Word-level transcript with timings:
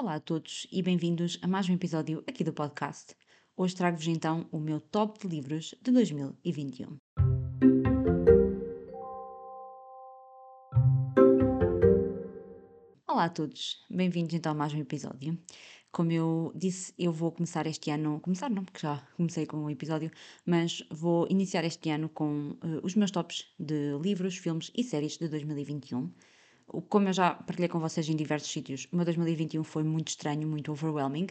Olá 0.00 0.14
a 0.14 0.20
todos 0.20 0.66
e 0.72 0.82
bem-vindos 0.82 1.38
a 1.42 1.46
mais 1.46 1.68
um 1.68 1.74
episódio 1.74 2.24
aqui 2.26 2.42
do 2.42 2.54
podcast. 2.54 3.14
Hoje 3.54 3.76
trago-vos 3.76 4.06
então 4.06 4.48
o 4.50 4.58
meu 4.58 4.80
top 4.80 5.18
de 5.18 5.28
livros 5.28 5.74
de 5.82 5.92
2021. 5.92 6.96
Olá 13.06 13.24
a 13.24 13.28
todos, 13.28 13.84
bem-vindos 13.90 14.32
então 14.32 14.52
a 14.52 14.54
mais 14.54 14.72
um 14.72 14.78
episódio. 14.78 15.38
Como 15.92 16.10
eu 16.10 16.50
disse, 16.54 16.94
eu 16.98 17.12
vou 17.12 17.30
começar 17.30 17.66
este 17.66 17.90
ano, 17.90 18.20
começar 18.20 18.48
não, 18.48 18.64
porque 18.64 18.80
já 18.80 19.06
comecei 19.18 19.44
com 19.44 19.58
o 19.64 19.70
episódio, 19.70 20.10
mas 20.46 20.82
vou 20.90 21.26
iniciar 21.28 21.62
este 21.64 21.90
ano 21.90 22.08
com 22.08 22.52
uh, 22.52 22.80
os 22.82 22.94
meus 22.94 23.10
tops 23.10 23.52
de 23.58 23.98
livros, 24.00 24.38
filmes 24.38 24.72
e 24.74 24.82
séries 24.82 25.18
de 25.18 25.28
2021. 25.28 26.10
Como 26.88 27.08
eu 27.08 27.12
já 27.12 27.34
partilhei 27.34 27.68
com 27.68 27.80
vocês 27.80 28.08
em 28.08 28.14
diversos 28.14 28.50
sítios, 28.50 28.86
o 28.92 28.96
meu 28.96 29.04
2021 29.04 29.64
foi 29.64 29.82
muito 29.82 30.08
estranho, 30.08 30.46
muito 30.46 30.70
overwhelming, 30.70 31.26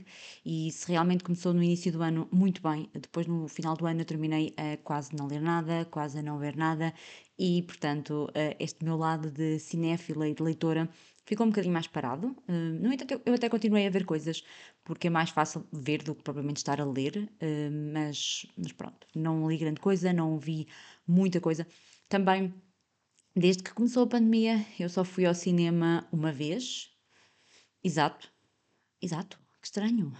e 0.45 0.69
se 0.71 0.87
realmente 0.89 1.23
começou 1.23 1.53
no 1.53 1.63
início 1.63 1.91
do 1.91 2.01
ano 2.01 2.27
muito 2.31 2.61
bem, 2.61 2.89
depois 2.93 3.25
no 3.25 3.47
final 3.47 3.75
do 3.77 3.85
ano 3.85 4.01
eu 4.01 4.05
terminei 4.05 4.53
a 4.57 4.75
quase 4.77 5.15
não 5.15 5.27
ler 5.27 5.41
nada, 5.41 5.85
quase 5.85 6.19
a 6.19 6.21
não 6.21 6.37
ver 6.37 6.57
nada, 6.57 6.93
e 7.37 7.63
portanto 7.63 8.29
este 8.59 8.83
meu 8.83 8.97
lado 8.97 9.31
de 9.31 9.59
cinéfila 9.59 10.27
e 10.27 10.33
de 10.33 10.43
leitora 10.43 10.89
ficou 11.25 11.45
um 11.45 11.49
bocadinho 11.51 11.73
mais 11.73 11.87
parado. 11.87 12.35
No 12.81 12.91
entanto, 12.91 13.21
eu 13.25 13.33
até 13.33 13.47
continuei 13.47 13.87
a 13.87 13.89
ver 13.89 14.03
coisas, 14.03 14.43
porque 14.83 15.07
é 15.07 15.09
mais 15.09 15.29
fácil 15.29 15.65
ver 15.71 16.03
do 16.03 16.15
que 16.15 16.23
propriamente 16.23 16.57
estar 16.57 16.81
a 16.81 16.85
ler, 16.85 17.31
mas, 17.93 18.45
mas 18.57 18.73
pronto, 18.73 19.07
não 19.15 19.47
li 19.47 19.57
grande 19.57 19.79
coisa, 19.79 20.11
não 20.11 20.37
vi 20.37 20.67
muita 21.07 21.39
coisa. 21.39 21.65
Também, 22.09 22.53
desde 23.39 23.63
que 23.63 23.73
começou 23.73 24.03
a 24.03 24.07
pandemia, 24.07 24.65
eu 24.77 24.89
só 24.89 25.03
fui 25.03 25.25
ao 25.25 25.33
cinema 25.33 26.07
uma 26.11 26.31
vez. 26.31 26.91
Exato, 27.83 28.31
exato, 29.01 29.39
que 29.61 29.67
estranho. 29.67 30.13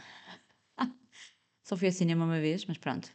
só 1.63 1.75
fui 1.75 1.87
ao 1.87 1.93
cinema 1.93 2.25
uma 2.25 2.39
vez, 2.39 2.65
mas 2.65 2.77
pronto. 2.77 3.11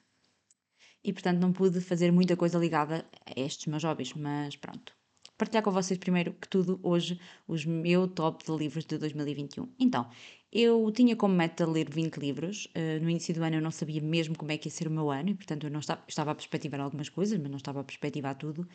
E 1.02 1.12
portanto 1.12 1.40
não 1.40 1.52
pude 1.52 1.80
fazer 1.80 2.12
muita 2.12 2.36
coisa 2.36 2.58
ligada 2.58 3.08
a 3.26 3.40
estes 3.40 3.66
meus 3.66 3.84
hobbies, 3.84 4.12
mas 4.14 4.56
pronto 4.56 4.94
partilhar 5.36 5.62
com 5.62 5.70
vocês 5.70 5.98
primeiro 5.98 6.32
que 6.34 6.48
tudo 6.48 6.78
hoje 6.82 7.18
os 7.46 7.64
meu 7.64 8.06
top 8.06 8.44
de 8.44 8.52
livros 8.56 8.84
de 8.84 8.98
2021. 8.98 9.68
Então, 9.78 10.08
eu 10.52 10.90
tinha 10.92 11.16
como 11.16 11.34
meta 11.34 11.66
ler 11.66 11.90
20 11.90 12.16
livros. 12.16 12.66
Uh, 12.66 13.02
no 13.02 13.10
início 13.10 13.34
do 13.34 13.42
ano 13.42 13.56
eu 13.56 13.60
não 13.60 13.70
sabia 13.70 14.00
mesmo 14.00 14.36
como 14.36 14.52
é 14.52 14.58
que 14.58 14.68
ia 14.68 14.72
ser 14.72 14.86
o 14.86 14.90
meu 14.90 15.10
ano 15.10 15.30
e, 15.30 15.34
portanto, 15.34 15.64
eu 15.66 15.70
não 15.70 15.80
estava, 15.80 16.02
estava 16.06 16.30
a 16.30 16.34
perspectivar 16.34 16.80
algumas 16.80 17.08
coisas, 17.08 17.38
mas 17.38 17.50
não 17.50 17.56
estava 17.56 17.80
a 17.80 17.84
perspectivar 17.84 18.36
tudo. 18.36 18.68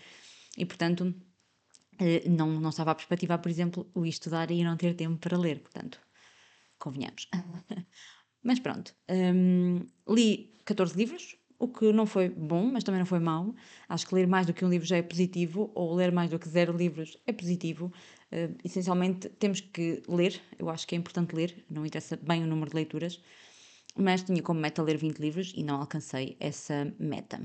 E, 0.59 0.65
portanto, 0.65 1.15
uh, 2.01 2.29
não, 2.29 2.59
não 2.59 2.69
estava 2.69 2.91
a 2.91 2.95
perspectivar, 2.95 3.39
por 3.39 3.49
exemplo, 3.49 3.89
o 3.95 4.05
estudar 4.05 4.51
e 4.51 4.63
não 4.63 4.75
ter 4.75 4.93
tempo 4.93 5.17
para 5.17 5.37
ler. 5.37 5.61
Portanto, 5.61 5.99
convenhamos. 6.77 7.29
mas 8.43 8.59
pronto, 8.59 8.93
um, 9.09 9.85
li 10.07 10.53
14 10.65 10.97
livros, 10.97 11.37
o 11.57 11.67
que 11.67 11.91
não 11.93 12.05
foi 12.05 12.29
bom, 12.29 12.69
mas 12.71 12.83
também 12.83 12.99
não 12.99 13.05
foi 13.05 13.19
mau. 13.19 13.55
Acho 13.87 14.05
que 14.05 14.15
ler 14.15 14.27
mais 14.27 14.45
do 14.45 14.53
que 14.53 14.65
um 14.65 14.69
livro 14.69 14.85
já 14.85 14.97
é 14.97 15.01
positivo, 15.01 15.71
ou 15.73 15.95
ler 15.95 16.11
mais 16.11 16.29
do 16.29 16.37
que 16.37 16.47
zero 16.47 16.75
livros 16.75 17.17
é 17.25 17.31
positivo. 17.31 17.91
Uh, 18.31 18.55
essencialmente, 18.63 19.29
temos 19.29 19.61
que 19.61 20.03
ler, 20.09 20.41
eu 20.57 20.69
acho 20.69 20.85
que 20.85 20.95
é 20.95 20.97
importante 20.97 21.33
ler, 21.33 21.65
não 21.69 21.85
interessa 21.85 22.17
bem 22.17 22.43
o 22.43 22.47
número 22.47 22.69
de 22.69 22.75
leituras, 22.75 23.21
mas 23.95 24.23
tinha 24.23 24.41
como 24.41 24.59
meta 24.59 24.83
ler 24.83 24.97
20 24.97 25.19
livros 25.19 25.53
e 25.55 25.63
não 25.63 25.79
alcancei 25.79 26.35
essa 26.39 26.93
meta. 26.99 27.41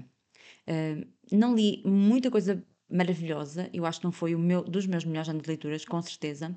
Uh, 0.68 1.06
não 1.32 1.54
li 1.54 1.82
muita 1.84 2.30
coisa 2.30 2.64
maravilhosa, 2.94 3.68
eu 3.72 3.84
acho 3.84 4.00
que 4.00 4.04
não 4.04 4.12
foi 4.12 4.34
o 4.34 4.38
meu, 4.38 4.62
dos 4.62 4.86
meus 4.86 5.04
melhores 5.04 5.28
anos 5.28 5.42
de 5.42 5.48
leituras, 5.48 5.84
com 5.84 6.00
certeza. 6.00 6.56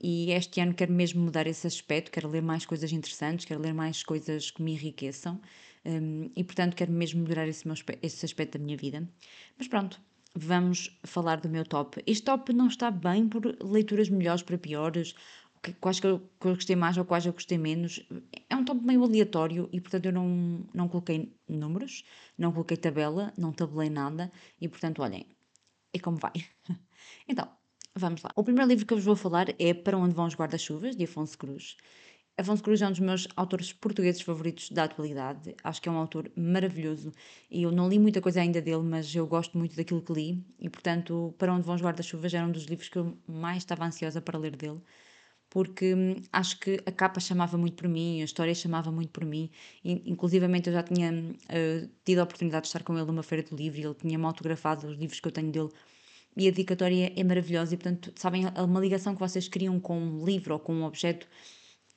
E 0.00 0.30
este 0.30 0.60
ano 0.60 0.74
quero 0.74 0.92
mesmo 0.92 1.22
mudar 1.22 1.46
esse 1.46 1.66
aspecto, 1.66 2.10
quero 2.10 2.28
ler 2.28 2.42
mais 2.42 2.64
coisas 2.64 2.92
interessantes, 2.92 3.44
quero 3.44 3.60
ler 3.60 3.74
mais 3.74 4.02
coisas 4.02 4.50
que 4.50 4.62
me 4.62 4.72
enriqueçam. 4.72 5.40
Um, 5.84 6.30
e 6.34 6.42
portanto 6.42 6.74
quero 6.74 6.92
mesmo 6.92 7.22
melhorar 7.22 7.46
esse, 7.46 7.66
meu, 7.66 7.76
esse 8.02 8.24
aspecto 8.24 8.56
da 8.56 8.64
minha 8.64 8.76
vida. 8.76 9.06
Mas 9.58 9.68
pronto, 9.68 10.00
vamos 10.34 10.96
falar 11.02 11.40
do 11.40 11.48
meu 11.48 11.64
top. 11.64 12.02
Este 12.06 12.24
top 12.24 12.52
não 12.52 12.68
está 12.68 12.90
bem 12.90 13.28
por 13.28 13.44
leituras 13.62 14.08
melhores 14.08 14.42
para 14.42 14.56
piores, 14.56 15.14
quais 15.80 16.00
que 16.00 16.06
eu, 16.06 16.20
que 16.40 16.46
eu 16.46 16.54
gostei 16.54 16.76
mais 16.76 16.96
ou 16.96 17.04
quais 17.04 17.26
eu 17.26 17.32
gostei 17.32 17.58
menos. 17.58 18.00
É 18.48 18.56
um 18.56 18.64
top 18.64 18.80
meio 18.84 19.02
aleatório 19.02 19.68
e 19.72 19.80
portanto 19.80 20.06
eu 20.06 20.12
não, 20.12 20.64
não 20.72 20.88
coloquei 20.88 21.34
números, 21.48 22.04
não 22.38 22.52
coloquei 22.52 22.76
tabela, 22.76 23.32
não 23.36 23.52
tabelei 23.52 23.90
nada 23.90 24.30
e 24.60 24.68
portanto 24.68 25.02
olhem, 25.02 25.26
é 25.94 25.98
como 25.98 26.18
vai. 26.18 26.32
então, 27.28 27.48
vamos 27.94 28.22
lá. 28.22 28.30
O 28.36 28.44
primeiro 28.44 28.68
livro 28.68 28.84
que 28.84 28.92
eu 28.92 28.98
vos 28.98 29.04
vou 29.06 29.16
falar 29.16 29.46
é 29.58 29.72
Para 29.72 29.96
Onde 29.96 30.14
Vão 30.14 30.26
os 30.26 30.34
Guarda-Chuvas, 30.34 30.96
de 30.96 31.04
Afonso 31.04 31.38
Cruz. 31.38 31.76
Afonso 32.36 32.64
Cruz 32.64 32.82
é 32.82 32.88
um 32.88 32.90
dos 32.90 32.98
meus 32.98 33.28
autores 33.36 33.72
portugueses 33.72 34.20
favoritos 34.20 34.68
da 34.70 34.84
atualidade. 34.84 35.54
Acho 35.62 35.80
que 35.80 35.88
é 35.88 35.92
um 35.92 35.96
autor 35.96 36.30
maravilhoso 36.36 37.12
e 37.48 37.62
eu 37.62 37.70
não 37.70 37.88
li 37.88 37.96
muita 37.96 38.20
coisa 38.20 38.40
ainda 38.40 38.60
dele, 38.60 38.82
mas 38.82 39.14
eu 39.14 39.24
gosto 39.24 39.56
muito 39.56 39.76
daquilo 39.76 40.02
que 40.02 40.12
li 40.12 40.44
e, 40.58 40.68
portanto, 40.68 41.32
Para 41.38 41.54
Onde 41.54 41.64
Vão 41.64 41.76
os 41.76 41.82
Guarda-Chuvas 41.82 42.34
era 42.34 42.44
um 42.44 42.50
dos 42.50 42.64
livros 42.64 42.88
que 42.88 42.98
eu 42.98 43.16
mais 43.26 43.58
estava 43.58 43.84
ansiosa 43.86 44.20
para 44.20 44.36
ler 44.36 44.56
dele, 44.56 44.80
porque 45.54 45.94
hum, 45.94 46.16
acho 46.32 46.58
que 46.58 46.80
a 46.84 46.90
capa 46.90 47.20
chamava 47.20 47.56
muito 47.56 47.76
por 47.76 47.88
mim, 47.88 48.20
a 48.22 48.24
história 48.24 48.54
chamava 48.54 48.90
muito 48.90 49.10
por 49.10 49.24
mim. 49.24 49.50
E, 49.84 50.10
inclusivamente, 50.10 50.68
eu 50.68 50.74
já 50.74 50.82
tinha 50.82 51.12
uh, 51.12 51.90
tido 52.04 52.18
a 52.18 52.24
oportunidade 52.24 52.62
de 52.64 52.68
estar 52.68 52.82
com 52.82 52.96
ele 52.98 53.06
numa 53.06 53.22
feira 53.22 53.44
do 53.48 53.56
livro 53.56 53.80
ele 53.80 53.94
tinha-me 53.94 54.24
autografado 54.26 54.88
os 54.88 54.98
livros 54.98 55.20
que 55.20 55.28
eu 55.28 55.32
tenho 55.32 55.52
dele 55.52 55.70
e 56.36 56.48
a 56.48 56.50
dedicatória 56.50 57.12
é 57.16 57.24
maravilhosa 57.24 57.74
e, 57.74 57.76
portanto, 57.76 58.12
sabem, 58.16 58.46
uma 58.58 58.80
ligação 58.80 59.14
que 59.14 59.20
vocês 59.20 59.46
criam 59.46 59.78
com 59.78 59.96
um 59.96 60.24
livro 60.24 60.54
ou 60.54 60.60
com 60.60 60.74
um 60.74 60.82
objeto 60.84 61.28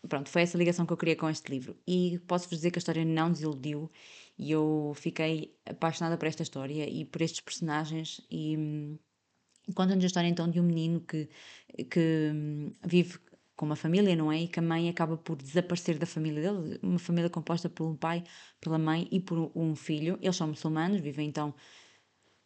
pronto, 0.07 0.29
foi 0.29 0.44
essa 0.44 0.57
ligação 0.57 0.85
que 0.85 0.94
eu 0.94 0.97
queria 0.97 1.16
com 1.16 1.28
este 1.29 1.50
livro. 1.50 1.75
E 1.88 2.19
posso-vos 2.28 2.57
dizer 2.59 2.72
que 2.72 2.78
a 2.78 2.81
história 2.81 3.03
não 3.03 3.31
desiludiu 3.31 3.89
e 4.38 4.51
eu 4.51 4.94
fiquei 4.95 5.56
apaixonada 5.66 6.18
por 6.18 6.28
esta 6.28 6.44
história 6.44 6.88
e 6.88 7.06
por 7.06 7.22
estes 7.24 7.41
personagens 7.41 8.22
e 8.29 8.56
hum, 8.56 9.00
conta-nos 9.74 10.03
a 10.03 10.07
história 10.07 10.28
então 10.28 10.50
de 10.50 10.59
um 10.59 10.63
menino 10.63 11.01
que, 11.01 11.28
que 11.89 12.31
vive 12.85 13.19
com 13.57 13.66
uma 13.66 13.75
família, 13.75 14.16
não 14.16 14.31
é? 14.31 14.44
E 14.44 14.47
que 14.47 14.59
a 14.59 14.62
mãe 14.62 14.88
acaba 14.88 15.18
por 15.18 15.35
desaparecer 15.35 15.97
da 15.97 16.06
família 16.06 16.41
dele, 16.41 16.79
uma 16.81 17.00
família 17.00 17.29
composta 17.29 17.68
por 17.68 17.88
um 17.88 17.95
pai, 17.95 18.23
pela 18.62 18.78
mãe 18.78 19.07
e 19.12 19.19
por 19.19 19.51
um 19.56 19.75
filho. 19.75 20.18
Eles 20.22 20.35
são 20.35 20.47
muçulmanos, 20.47 21.01
vivem 21.01 21.28
então. 21.28 21.53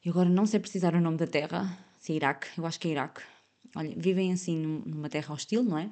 E 0.04 0.10
agora 0.10 0.30
não 0.30 0.46
sei 0.46 0.60
precisar 0.60 0.96
o 0.96 1.02
nome 1.02 1.18
da 1.18 1.28
terra, 1.28 1.78
se 2.00 2.14
é 2.14 2.16
Iraque, 2.16 2.48
eu 2.58 2.66
acho 2.66 2.80
que 2.80 2.88
é 2.88 2.92
Iraque. 2.92 3.22
Olha, 3.76 3.94
vivem 3.96 4.32
assim 4.34 4.58
numa 4.58 5.10
terra 5.10 5.34
hostil, 5.34 5.64
não 5.64 5.78
é? 5.78 5.92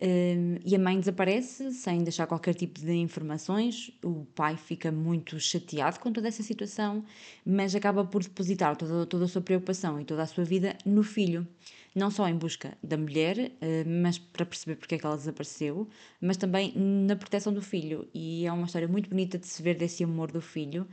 Uh, 0.00 0.60
e 0.64 0.76
a 0.76 0.78
mãe 0.78 1.00
desaparece 1.00 1.72
sem 1.72 2.04
deixar 2.04 2.26
qualquer 2.28 2.54
tipo 2.54 2.78
de 2.80 2.92
informações. 2.92 3.90
O 4.04 4.26
pai 4.26 4.56
fica 4.56 4.92
muito 4.92 5.40
chateado 5.40 5.98
com 5.98 6.12
toda 6.12 6.28
essa 6.28 6.42
situação, 6.42 7.04
mas 7.44 7.74
acaba 7.74 8.04
por 8.04 8.22
depositar 8.22 8.76
toda, 8.76 9.06
toda 9.06 9.24
a 9.24 9.28
sua 9.28 9.42
preocupação 9.42 10.00
e 10.00 10.04
toda 10.04 10.22
a 10.22 10.26
sua 10.26 10.44
vida 10.44 10.76
no 10.86 11.02
filho. 11.02 11.46
Não 11.94 12.10
só 12.10 12.28
em 12.28 12.36
busca 12.36 12.76
da 12.82 12.96
mulher, 12.96 13.38
uh, 13.38 13.88
mas 14.02 14.18
para 14.18 14.46
perceber 14.46 14.76
porque 14.76 14.94
é 14.94 14.98
que 14.98 15.06
ela 15.06 15.16
desapareceu, 15.16 15.88
mas 16.20 16.36
também 16.36 16.72
na 16.76 17.16
proteção 17.16 17.52
do 17.52 17.62
filho. 17.62 18.08
E 18.14 18.46
é 18.46 18.52
uma 18.52 18.66
história 18.66 18.88
muito 18.88 19.08
bonita 19.10 19.38
de 19.38 19.46
se 19.46 19.62
ver 19.62 19.74
desse 19.74 20.04
amor 20.04 20.30
do 20.30 20.40
filho 20.40 20.86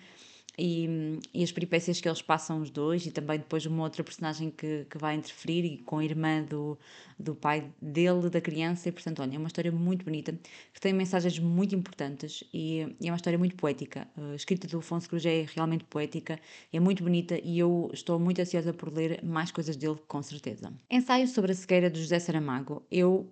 e, 0.57 1.19
e, 1.33 1.43
as 1.43 1.51
peripécias 1.51 1.99
que 1.99 2.07
eles 2.07 2.21
passam 2.21 2.61
os 2.61 2.69
dois, 2.69 3.05
e 3.05 3.11
também 3.11 3.37
depois 3.37 3.65
uma 3.65 3.83
outra 3.83 4.03
personagem 4.03 4.49
que, 4.49 4.85
que 4.89 4.97
vai 4.97 5.15
interferir 5.15 5.65
e 5.65 5.77
com 5.79 5.99
a 5.99 6.05
irmã 6.05 6.41
do, 6.43 6.77
do 7.19 7.35
pai 7.35 7.69
dele, 7.81 8.29
da 8.29 8.41
criança, 8.41 8.89
e 8.89 8.91
portanto, 8.91 9.21
olha, 9.21 9.35
é 9.35 9.37
uma 9.37 9.47
história 9.47 9.71
muito 9.71 10.05
bonita, 10.05 10.37
que 10.73 10.79
tem 10.79 10.93
mensagens 10.93 11.39
muito 11.39 11.75
importantes 11.75 12.43
e, 12.53 12.95
e 13.01 13.07
é 13.07 13.11
uma 13.11 13.17
história 13.17 13.37
muito 13.37 13.55
poética. 13.55 14.07
A 14.17 14.35
escrita 14.35 14.67
do 14.67 14.77
Afonso 14.79 15.09
Cruz 15.09 15.25
é 15.25 15.45
realmente 15.53 15.83
poética, 15.85 16.39
é 16.71 16.79
muito 16.79 17.03
bonita 17.03 17.39
e 17.43 17.59
eu 17.59 17.89
estou 17.93 18.19
muito 18.19 18.41
ansiosa 18.41 18.73
por 18.73 18.93
ler 18.93 19.23
mais 19.23 19.51
coisas 19.51 19.75
dele, 19.75 19.97
com 20.07 20.21
certeza. 20.21 20.71
Ensaio 20.89 21.27
sobre 21.27 21.51
a 21.51 21.55
cegueira 21.55 21.89
de 21.89 21.99
José 21.99 22.19
Saramago. 22.19 22.83
Eu 22.91 23.29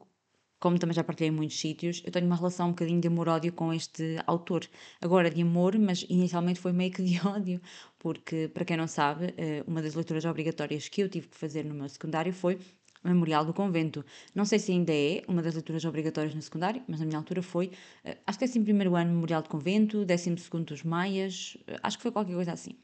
como 0.64 0.80
também 0.80 0.96
já 0.96 1.04
partilhei 1.04 1.28
em 1.30 1.36
muitos 1.36 1.60
sítios, 1.60 2.02
eu 2.06 2.12
tenho 2.14 2.26
uma 2.26 2.38
relação 2.38 2.68
um 2.68 2.70
bocadinho 2.70 3.02
de 3.02 3.10
amor-ódio 3.10 3.52
com 3.52 3.74
este 3.74 4.18
autor. 4.26 4.66
Agora 5.02 5.30
de 5.30 5.42
amor, 5.42 5.78
mas 5.78 6.06
inicialmente 6.08 6.58
foi 6.58 6.72
meio 6.72 6.90
que 6.90 7.04
de 7.04 7.20
ódio, 7.28 7.60
porque, 8.00 8.48
para 8.48 8.64
quem 8.64 8.78
não 8.78 8.88
sabe, 8.88 9.34
eh, 9.36 9.62
uma 9.68 9.82
das 9.82 9.94
leituras 9.94 10.24
obrigatórias 10.24 10.88
que 10.88 11.02
eu 11.02 11.10
tive 11.10 11.28
que 11.28 11.36
fazer 11.36 11.66
no 11.66 11.74
meu 11.74 11.90
secundário 11.90 12.32
foi 12.32 12.58
Memorial 13.04 13.44
do 13.44 13.54
Convento. 13.54 14.06
Não 14.34 14.46
sei 14.46 14.58
se 14.58 14.72
ainda 14.72 14.94
é 14.94 15.22
uma 15.28 15.42
das 15.42 15.54
leituras 15.54 15.84
obrigatórias 15.84 16.34
no 16.34 16.42
secundário, 16.42 16.82
mas 16.88 17.02
na 17.02 17.08
minha 17.08 17.18
altura 17.18 17.42
foi, 17.42 17.72
eh, 18.06 18.18
acho 18.26 18.40
que 18.40 18.46
décimo 18.46 18.64
primeiro 18.64 18.96
ano 18.96 19.12
Memorial 19.12 19.42
do 19.42 19.50
Convento, 19.50 20.06
décimo 20.06 20.38
segundo 20.38 20.68
dos 20.68 20.82
Maias, 20.82 21.58
eh, 21.68 21.76
acho 21.84 21.98
que 21.98 22.04
foi 22.04 22.12
qualquer 22.14 22.36
coisa 22.36 22.54
assim. 22.54 22.78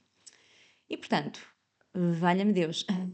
E 0.90 0.98
portanto, 0.98 1.40
valha-me 1.94 2.52
Deus, 2.52 2.86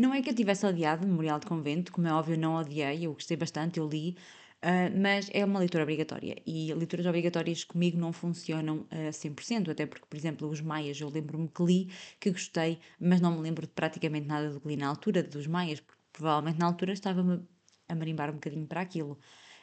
Não 0.00 0.14
é 0.14 0.22
que 0.22 0.30
eu 0.30 0.34
tivesse 0.34 0.64
odiado 0.64 1.06
Memorial 1.06 1.38
de 1.38 1.44
Convento, 1.44 1.92
como 1.92 2.08
é 2.08 2.12
óbvio, 2.14 2.38
não 2.38 2.54
odiei, 2.54 3.04
eu 3.04 3.12
gostei 3.12 3.36
bastante, 3.36 3.78
eu 3.78 3.86
li, 3.86 4.16
uh, 4.64 4.98
mas 4.98 5.28
é 5.30 5.44
uma 5.44 5.58
leitura 5.58 5.82
obrigatória 5.82 6.36
e 6.46 6.72
leituras 6.72 7.04
obrigatórias 7.04 7.64
comigo 7.64 7.98
não 7.98 8.10
funcionam 8.10 8.86
a 8.90 9.10
100%, 9.12 9.68
até 9.70 9.84
porque, 9.84 10.06
por 10.08 10.16
exemplo, 10.16 10.48
os 10.48 10.62
Maias, 10.62 10.98
eu 10.98 11.10
lembro-me 11.10 11.48
que 11.48 11.62
li, 11.62 11.90
que 12.18 12.30
gostei, 12.30 12.78
mas 12.98 13.20
não 13.20 13.30
me 13.36 13.42
lembro 13.42 13.66
de 13.66 13.72
praticamente 13.74 14.26
nada 14.26 14.48
do 14.48 14.58
que 14.58 14.68
li 14.68 14.76
na 14.78 14.88
altura 14.88 15.22
dos 15.22 15.46
Maias, 15.46 15.80
porque 15.80 16.00
provavelmente 16.14 16.58
na 16.58 16.64
altura 16.64 16.94
estava-me 16.94 17.42
a 17.86 17.94
marimbar 17.94 18.30
um 18.30 18.34
bocadinho 18.36 18.66
para 18.66 18.80
aquilo. 18.80 19.18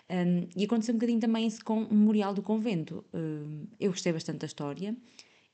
Um, 0.07 0.48
e 0.56 0.66
aconteceu 0.66 0.94
um 0.94 1.00
bocadinho 1.00 1.19
também 1.19 1.48
isso 1.48 1.66
com 1.66 1.81
o 1.81 1.92
Memorial 1.92 2.36
do 2.36 2.44
Convento. 2.44 3.04
Eu 3.80 3.90
gostei 3.90 4.13
bastante 4.13 4.38
da 4.38 4.45
história, 4.45 4.95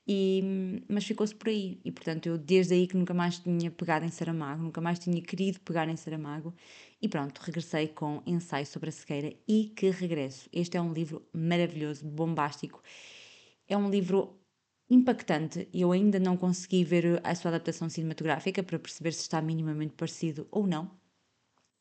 e, 0.06 0.82
mas 0.88 1.04
ficou-se 1.04 1.34
por 1.34 1.48
aí. 1.48 1.80
E 1.84 1.90
portanto, 1.90 2.26
eu 2.26 2.36
desde 2.36 2.74
aí 2.74 2.86
que 2.86 2.96
nunca 2.96 3.14
mais 3.14 3.38
tinha 3.38 3.70
pegado 3.70 4.04
em 4.04 4.10
Saramago, 4.10 4.62
nunca 4.62 4.80
mais 4.80 4.98
tinha 4.98 5.20
querido 5.22 5.60
pegar 5.60 5.88
em 5.88 5.96
Saramago. 5.96 6.54
E 7.00 7.08
pronto, 7.08 7.38
regressei 7.38 7.88
com 7.88 8.22
Ensaio 8.26 8.66
sobre 8.66 8.90
a 8.90 8.92
Cegueira 8.92 9.34
e 9.48 9.72
que 9.74 9.90
regresso. 9.90 10.48
Este 10.52 10.76
é 10.76 10.80
um 10.80 10.92
livro 10.92 11.26
maravilhoso, 11.32 12.04
bombástico. 12.04 12.82
É 13.66 13.76
um 13.76 13.90
livro 13.90 14.38
impactante. 14.90 15.68
Eu 15.72 15.92
ainda 15.92 16.18
não 16.18 16.36
consegui 16.36 16.84
ver 16.84 17.20
a 17.24 17.34
sua 17.34 17.50
adaptação 17.50 17.88
cinematográfica 17.88 18.62
para 18.62 18.78
perceber 18.78 19.12
se 19.12 19.22
está 19.22 19.40
minimamente 19.40 19.94
parecido 19.94 20.46
ou 20.50 20.66
não. 20.66 20.90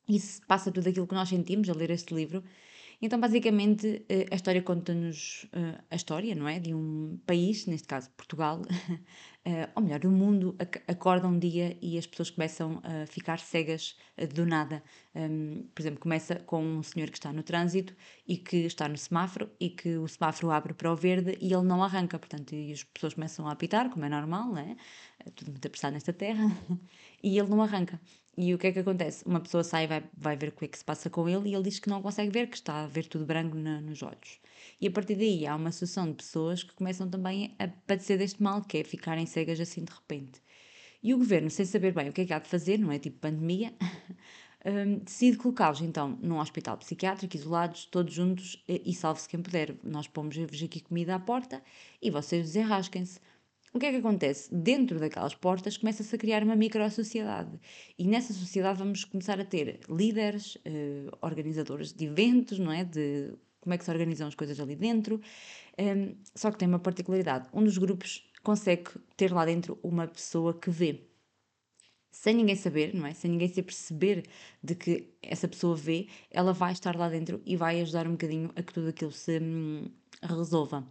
E 0.08 0.20
se 0.20 0.42
passa 0.46 0.72
tudo 0.72 0.90
aquilo 0.90 1.08
que 1.08 1.14
nós 1.14 1.30
sentimos 1.30 1.70
a 1.70 1.74
ler 1.74 1.90
este 1.90 2.14
livro. 2.14 2.44
Então, 3.06 3.20
basicamente, 3.20 4.06
eh, 4.08 4.28
a 4.32 4.36
história 4.36 4.62
conta-nos 4.64 5.46
eh, 5.52 5.78
a 5.92 5.96
história, 5.96 6.34
não 6.34 6.48
é? 6.48 6.58
De 6.58 6.74
um 6.74 7.20
país, 7.26 7.66
neste 7.66 7.86
caso 7.86 8.10
Portugal, 8.12 8.62
ou 9.76 9.84
melhor, 9.84 10.06
o 10.06 10.12
mundo 10.12 10.56
acorda 10.88 11.28
um 11.28 11.38
dia 11.38 11.78
e 11.82 11.98
as 11.98 12.08
pessoas 12.08 12.30
começam 12.30 12.82
a 12.84 13.06
ficar 13.06 13.40
cegas 13.40 13.98
do 14.34 14.46
nada. 14.46 14.82
por 15.76 15.82
exemplo, 15.82 16.00
começa 16.00 16.36
com 16.36 16.64
um 16.64 16.82
senhor 16.82 17.10
que 17.10 17.18
está 17.18 17.34
no 17.34 17.44
trânsito 17.44 17.94
e 18.26 18.38
que 18.38 18.58
está 18.66 18.88
no 18.88 18.98
semáforo 18.98 19.50
e 19.60 19.70
que 19.70 19.98
o 19.98 20.08
semáforo 20.08 20.50
abre 20.52 20.74
para 20.74 20.92
o 20.92 20.96
verde 20.96 21.38
e 21.42 21.54
ele 21.54 21.64
não 21.64 21.84
arranca, 21.84 22.18
portanto, 22.18 22.54
e 22.54 22.72
as 22.72 22.84
pessoas 22.84 23.14
começam 23.16 23.48
a 23.48 23.52
apitar, 23.52 23.90
como 23.90 24.06
é 24.06 24.10
normal, 24.10 24.48
não 24.48 24.60
é? 24.60 24.78
Tudo 25.36 25.52
muito 25.52 25.66
apressado 25.66 25.94
nesta 25.94 26.14
terra, 26.14 26.46
e 27.22 27.38
ele 27.38 27.50
não 27.50 27.62
arranca. 27.62 28.00
E 28.36 28.54
o 28.54 28.58
que 28.58 28.68
é 28.68 28.72
que 28.72 28.80
acontece? 28.80 29.24
Uma 29.26 29.40
pessoa 29.40 29.64
sai 29.64 29.84
e 29.84 29.88
vai, 29.88 30.04
vai 30.18 30.36
ver 30.36 30.50
o 30.50 30.52
que 30.54 30.66
é 30.66 30.68
que 30.68 30.78
se 30.78 30.84
passa 30.86 31.10
com 31.10 31.30
ele 31.30 31.50
e 31.50 31.54
ele 31.54 31.64
diz 31.64 31.80
que 31.80 31.90
não 31.90 32.02
consegue 32.02 32.32
ver, 32.32 32.48
que 32.48 32.56
está 32.56 32.84
a 32.84 32.88
ver 32.88 33.06
tudo 33.08 33.26
branco 33.26 33.56
na, 33.56 33.80
nos 33.82 34.02
olhos. 34.02 34.40
E 34.80 34.88
a 34.88 34.92
partir 34.92 35.16
daí 35.16 35.46
há 35.46 35.56
uma 35.56 35.72
sucessão 35.72 36.08
de 36.08 36.16
pessoas 36.16 36.64
que 36.64 36.74
começam 36.74 37.10
também 37.10 37.56
a 37.60 37.68
padecer 37.68 38.18
deste 38.18 38.42
mal, 38.42 38.62
que 38.62 38.78
é 38.78 38.84
ficarem 38.84 39.26
cegas 39.26 39.60
assim 39.60 39.84
de 39.84 39.92
repente. 39.92 40.42
E 41.02 41.14
o 41.14 41.18
governo, 41.18 41.50
sem 41.50 41.66
saber 41.66 41.94
bem 41.94 42.10
o 42.10 42.14
que 42.14 42.22
é 42.22 42.26
que 42.26 42.34
há 42.34 42.40
de 42.40 42.48
fazer, 42.48 42.78
não 42.78 42.92
é 42.92 42.98
tipo 42.98 43.20
pandemia, 43.20 43.74
um, 44.66 45.00
decide 45.00 45.38
colocá-los 45.38 45.82
então 45.82 46.18
num 46.22 46.40
hospital 46.40 46.78
psiquiátrico, 46.78 47.36
isolados, 47.36 47.86
todos 47.86 48.14
juntos, 48.14 48.64
e 48.68 48.94
salve-se 48.94 49.28
quem 49.28 49.42
puder. 49.42 49.76
Nós 49.84 50.08
pomos-vos 50.08 50.64
aqui 50.64 50.80
comida 50.80 51.16
à 51.16 51.20
porta 51.20 51.62
e 52.02 52.10
vocês 52.10 52.46
desenrasquem-se. 52.46 53.20
O 53.74 53.80
que 53.80 53.88
é 53.88 53.92
que 53.92 53.98
acontece? 53.98 54.54
Dentro 54.54 55.00
daquelas 55.00 55.34
portas 55.34 55.78
começa-se 55.78 56.16
a 56.16 56.18
criar 56.18 56.44
uma 56.44 56.56
micro-sociedade. 56.56 57.60
E 57.98 58.08
nessa 58.08 58.32
sociedade 58.32 58.78
vamos 58.78 59.04
começar 59.04 59.40
a 59.40 59.46
ter 59.46 59.80
líderes, 59.90 60.60
eh, 60.64 61.08
organizadores 61.22 61.92
de 61.92 62.06
eventos, 62.06 62.60
não 62.60 62.72
é? 62.72 62.84
De 62.86 63.34
como 63.64 63.74
é 63.74 63.78
que 63.78 63.86
se 63.86 63.92
organizam 63.92 64.28
as 64.28 64.36
coisas 64.36 64.60
ali 64.60 64.76
dentro. 64.76 65.22
Um, 65.80 66.16
só 66.36 66.52
que 66.52 66.58
tem 66.58 66.68
uma 66.68 66.80
particularidade. 66.80 67.48
Um 67.54 67.64
dos 67.64 67.78
grupos 67.78 68.30
consegue 68.44 68.92
ter 69.16 69.32
lá 69.32 69.46
dentro 69.46 69.80
uma 69.82 70.06
pessoa 70.06 70.54
que 70.54 70.70
vê. 70.70 71.08
Sem 72.12 72.36
ninguém 72.36 72.56
saber, 72.56 72.94
não 72.94 73.08
é? 73.08 73.14
Sem 73.14 73.32
ninguém 73.32 73.48
se 73.48 73.64
perceber 73.64 74.26
de 74.62 74.76
que 74.76 75.14
essa 75.22 75.48
pessoa 75.48 75.76
vê, 75.76 76.08
ela 76.30 76.54
vai 76.54 76.74
estar 76.74 76.96
lá 76.96 77.10
dentro 77.10 77.42
e 77.46 77.56
vai 77.56 77.82
ajudar 77.82 78.06
um 78.06 78.12
bocadinho 78.12 78.52
a 78.56 78.62
que 78.62 78.74
tudo 78.74 78.90
aquilo 78.90 79.12
se 79.12 79.40
hum, 79.40 79.90
resolva. 80.22 80.86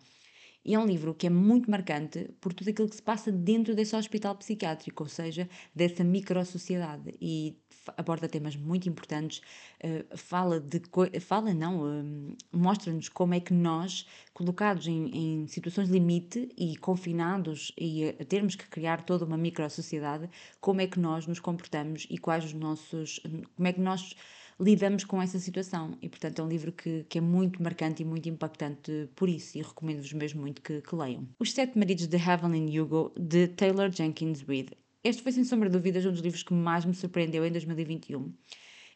E 0.65 0.75
é 0.75 0.79
um 0.79 0.87
livro 0.87 1.15
que 1.15 1.27
é 1.27 1.31
muito 1.31 1.71
marcante 1.71 2.31
por 2.41 2.53
tudo 2.53 2.71
aquilo 2.71 2.89
que 2.89 2.97
se 2.97 3.03
passa 3.03 3.33
dentro 3.33 3.75
desse 3.75 3.97
hospital 3.97 4.35
psiquiátrico, 4.37 5.03
ou 5.03 5.09
seja, 5.09 5.49
dessa 5.75 6.05
micro-sociedade. 6.05 7.15
E 7.21 7.57
aborda 7.97 8.29
temas 8.29 8.55
muito 8.55 8.89
importantes, 8.89 9.43
uh, 9.83 10.17
fala 10.17 10.61
de. 10.61 10.81
fala, 11.21 11.53
não, 11.53 11.83
uh, 11.83 12.37
mostra-nos 12.53 13.09
como 13.09 13.35
é 13.35 13.41
que 13.41 13.53
nós, 13.53 14.07
colocados 14.33 14.87
em, 14.87 15.43
em 15.43 15.47
situações 15.49 15.89
limite 15.89 16.49
e 16.57 16.77
confinados 16.77 17.73
e 17.77 18.09
a 18.21 18.25
termos 18.25 18.55
que 18.55 18.69
criar 18.69 19.03
toda 19.05 19.25
uma 19.25 19.37
micro-sociedade, 19.37 20.31
como 20.61 20.81
é 20.81 20.87
que 20.87 21.01
nós 21.01 21.27
nos 21.27 21.41
comportamos 21.41 22.07
e 22.09 22.19
quais 22.19 22.45
os 22.45 22.53
nossos. 22.53 23.21
como 23.57 23.69
é 23.69 23.73
que 23.73 23.81
nós 23.81 24.15
lidamos 24.59 25.05
com 25.05 25.21
essa 25.21 25.39
situação. 25.39 25.97
E, 26.01 26.09
portanto, 26.09 26.41
é 26.41 26.45
um 26.45 26.49
livro 26.49 26.73
que, 26.73 27.05
que 27.09 27.19
é 27.19 27.21
muito 27.21 27.63
marcante 27.63 28.03
e 28.03 28.05
muito 28.05 28.29
impactante 28.29 29.09
por 29.15 29.29
isso, 29.29 29.59
e 29.59 29.63
recomendo-vos 29.63 30.13
mesmo 30.13 30.41
muito 30.41 30.63
que, 30.63 30.81
que, 30.81 30.95
leiam. 30.95 31.29
Os 31.39 31.53
Sete 31.53 31.79
Maridos 31.79 32.07
de 32.07 32.17
Evelyn 32.17 32.79
Hugo, 32.79 33.13
de 33.19 33.49
Taylor 33.49 33.91
Jenkins 33.91 34.43
Reid. 34.43 34.71
Este 35.05 35.23
foi, 35.23 35.33
sem 35.33 35.45
sombra 35.45 35.69
de 35.69 35.77
dúvidas, 35.77 36.07
um 36.07 36.13
dos 36.13 36.21
livros 36.21 36.43
que 36.43 36.55
mais 36.55 36.85
me 36.85 36.95
surpreendeu 36.95 37.45
em 37.45 37.51
2021. 37.51 38.33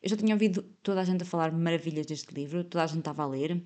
Eu 0.02 0.10
já 0.10 0.16
tinha 0.16 0.34
ouvido 0.34 0.62
toda 0.82 1.00
a 1.00 1.04
gente 1.04 1.22
a 1.22 1.26
falar 1.26 1.50
maravilhas 1.50 2.06
deste 2.06 2.32
livro, 2.32 2.62
toda 2.62 2.84
a 2.84 2.86
gente 2.86 3.00
estava 3.00 3.24
a 3.24 3.26
ler, 3.26 3.60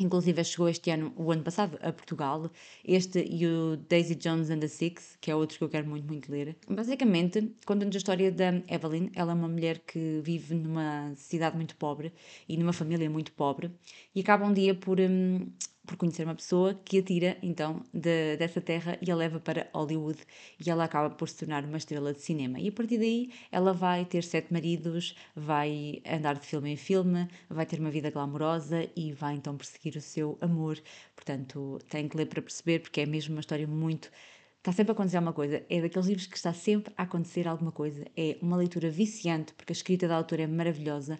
Inclusive 0.00 0.42
chegou 0.42 0.68
este 0.68 0.90
ano, 0.90 1.12
o 1.16 1.30
ano 1.30 1.42
passado, 1.42 1.78
a 1.82 1.92
Portugal. 1.92 2.50
Este 2.84 3.22
e 3.22 3.46
o 3.46 3.76
Daisy 3.76 4.14
Jones 4.14 4.50
and 4.50 4.60
the 4.60 4.68
Six, 4.68 5.18
que 5.20 5.30
é 5.30 5.36
outro 5.36 5.58
que 5.58 5.64
eu 5.64 5.68
quero 5.68 5.86
muito, 5.86 6.06
muito 6.06 6.32
ler. 6.32 6.56
Basicamente, 6.68 7.54
conta-nos 7.66 7.94
a 7.94 7.98
história 7.98 8.32
da 8.32 8.48
Evelyn. 8.68 9.10
Ela 9.14 9.32
é 9.32 9.34
uma 9.34 9.48
mulher 9.48 9.80
que 9.80 10.20
vive 10.24 10.54
numa 10.54 11.12
cidade 11.16 11.54
muito 11.56 11.76
pobre 11.76 12.12
e 12.48 12.56
numa 12.56 12.72
família 12.72 13.08
muito 13.10 13.32
pobre 13.32 13.70
e 14.14 14.20
acaba 14.20 14.46
um 14.46 14.52
dia 14.52 14.74
por 14.74 14.98
hum, 14.98 15.46
por 15.90 15.96
conhecer 15.96 16.22
uma 16.22 16.36
pessoa 16.36 16.72
que 16.84 16.98
a 16.98 17.02
tira 17.02 17.36
então 17.42 17.82
de, 17.92 18.36
dessa 18.36 18.60
terra 18.60 18.96
e 19.02 19.10
a 19.10 19.16
leva 19.16 19.40
para 19.40 19.68
Hollywood 19.74 20.20
e 20.64 20.70
ela 20.70 20.84
acaba 20.84 21.10
por 21.10 21.28
se 21.28 21.38
tornar 21.38 21.64
uma 21.64 21.78
estrela 21.78 22.12
de 22.12 22.20
cinema. 22.20 22.60
E 22.60 22.68
a 22.68 22.72
partir 22.72 22.98
daí 22.98 23.32
ela 23.50 23.72
vai 23.72 24.04
ter 24.04 24.22
sete 24.22 24.52
maridos, 24.52 25.16
vai 25.34 26.00
andar 26.08 26.38
de 26.38 26.46
filme 26.46 26.70
em 26.70 26.76
filme, 26.76 27.28
vai 27.48 27.66
ter 27.66 27.80
uma 27.80 27.90
vida 27.90 28.08
glamourosa 28.08 28.88
e 28.94 29.12
vai 29.12 29.34
então 29.34 29.56
perseguir 29.56 29.96
o 29.96 30.00
seu 30.00 30.38
amor. 30.40 30.80
Portanto, 31.16 31.80
tem 31.88 32.06
que 32.08 32.16
ler 32.16 32.26
para 32.26 32.40
perceber 32.40 32.78
porque 32.78 33.00
é 33.00 33.06
mesmo 33.06 33.34
uma 33.34 33.40
história 33.40 33.66
muito 33.66 34.12
está 34.60 34.72
sempre 34.72 34.92
a 34.92 34.94
acontecer 34.94 35.16
alguma 35.16 35.32
coisa. 35.32 35.64
É 35.70 35.80
daqueles 35.80 36.06
livros 36.06 36.26
que 36.26 36.36
está 36.36 36.52
sempre 36.52 36.92
a 36.96 37.02
acontecer 37.02 37.48
alguma 37.48 37.72
coisa. 37.72 38.04
É 38.14 38.36
uma 38.42 38.56
leitura 38.58 38.90
viciante, 38.90 39.54
porque 39.54 39.72
a 39.72 39.74
escrita 39.74 40.06
da 40.06 40.16
autora 40.16 40.42
é 40.42 40.46
maravilhosa 40.46 41.18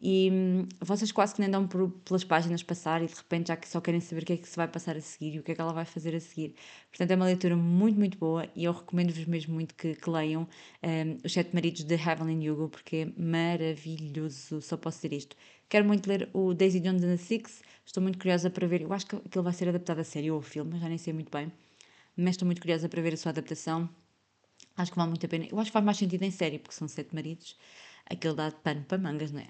e 0.00 0.30
hum, 0.32 0.68
vocês 0.80 1.10
quase 1.10 1.34
que 1.34 1.40
nem 1.40 1.50
dão 1.50 1.66
por, 1.66 1.90
pelas 2.04 2.22
páginas 2.24 2.62
passar 2.62 3.02
e 3.02 3.06
de 3.06 3.14
repente 3.14 3.48
já 3.48 3.56
que 3.56 3.68
só 3.68 3.80
querem 3.80 4.00
saber 4.00 4.22
o 4.22 4.26
que 4.26 4.32
é 4.34 4.36
que 4.36 4.48
se 4.48 4.56
vai 4.56 4.68
passar 4.68 4.96
a 4.96 5.00
seguir 5.00 5.34
e 5.34 5.38
o 5.40 5.42
que 5.42 5.52
é 5.52 5.54
que 5.54 5.60
ela 5.60 5.72
vai 5.72 5.84
fazer 5.84 6.14
a 6.14 6.20
seguir. 6.20 6.54
Portanto, 6.90 7.10
é 7.10 7.16
uma 7.16 7.24
leitura 7.24 7.56
muito, 7.56 7.98
muito 7.98 8.18
boa 8.18 8.48
e 8.54 8.64
eu 8.64 8.72
recomendo-vos 8.72 9.24
mesmo 9.26 9.54
muito 9.54 9.74
que, 9.74 9.94
que 9.94 10.10
leiam 10.10 10.48
um, 10.82 11.18
Os 11.24 11.32
Sete 11.32 11.54
Maridos 11.54 11.84
de 11.84 11.94
Evelyn 11.94 12.48
Hugo 12.48 12.68
porque 12.68 12.96
é 12.96 13.20
maravilhoso, 13.20 14.60
só 14.62 14.76
posso 14.76 14.98
dizer 14.98 15.16
isto. 15.16 15.36
Quero 15.68 15.84
muito 15.84 16.08
ler 16.08 16.28
o 16.32 16.54
Daisy 16.54 16.80
Jones 16.80 17.02
and 17.02 17.10
the 17.10 17.16
Six, 17.16 17.62
estou 17.84 18.02
muito 18.02 18.18
curiosa 18.18 18.50
para 18.50 18.66
ver, 18.66 18.82
eu 18.82 18.92
acho 18.92 19.06
que 19.06 19.16
ele 19.16 19.42
vai 19.42 19.52
ser 19.52 19.68
adaptado 19.68 19.98
a 19.98 20.04
série 20.04 20.30
ou 20.30 20.38
a 20.38 20.42
filme, 20.42 20.78
já 20.78 20.88
nem 20.88 20.98
sei 20.98 21.12
muito 21.12 21.30
bem, 21.30 21.52
mas 22.16 22.30
estou 22.30 22.46
muito 22.46 22.60
curiosa 22.60 22.88
para 22.88 23.02
ver 23.02 23.14
a 23.14 23.16
sua 23.16 23.30
adaptação. 23.30 23.88
Acho 24.76 24.92
que 24.92 24.96
vale 24.96 25.10
muito 25.10 25.26
a 25.26 25.28
pena. 25.28 25.46
Eu 25.50 25.58
acho 25.58 25.70
que 25.70 25.72
faz 25.72 25.84
mais 25.84 25.98
sentido 25.98 26.22
em 26.22 26.30
série, 26.30 26.58
porque 26.58 26.74
são 26.74 26.86
sete 26.86 27.12
maridos. 27.14 27.56
Aquele 28.06 28.34
dá 28.34 28.50
pano 28.52 28.84
para 28.84 28.96
mangas, 28.98 29.32
não 29.32 29.40
é? 29.40 29.48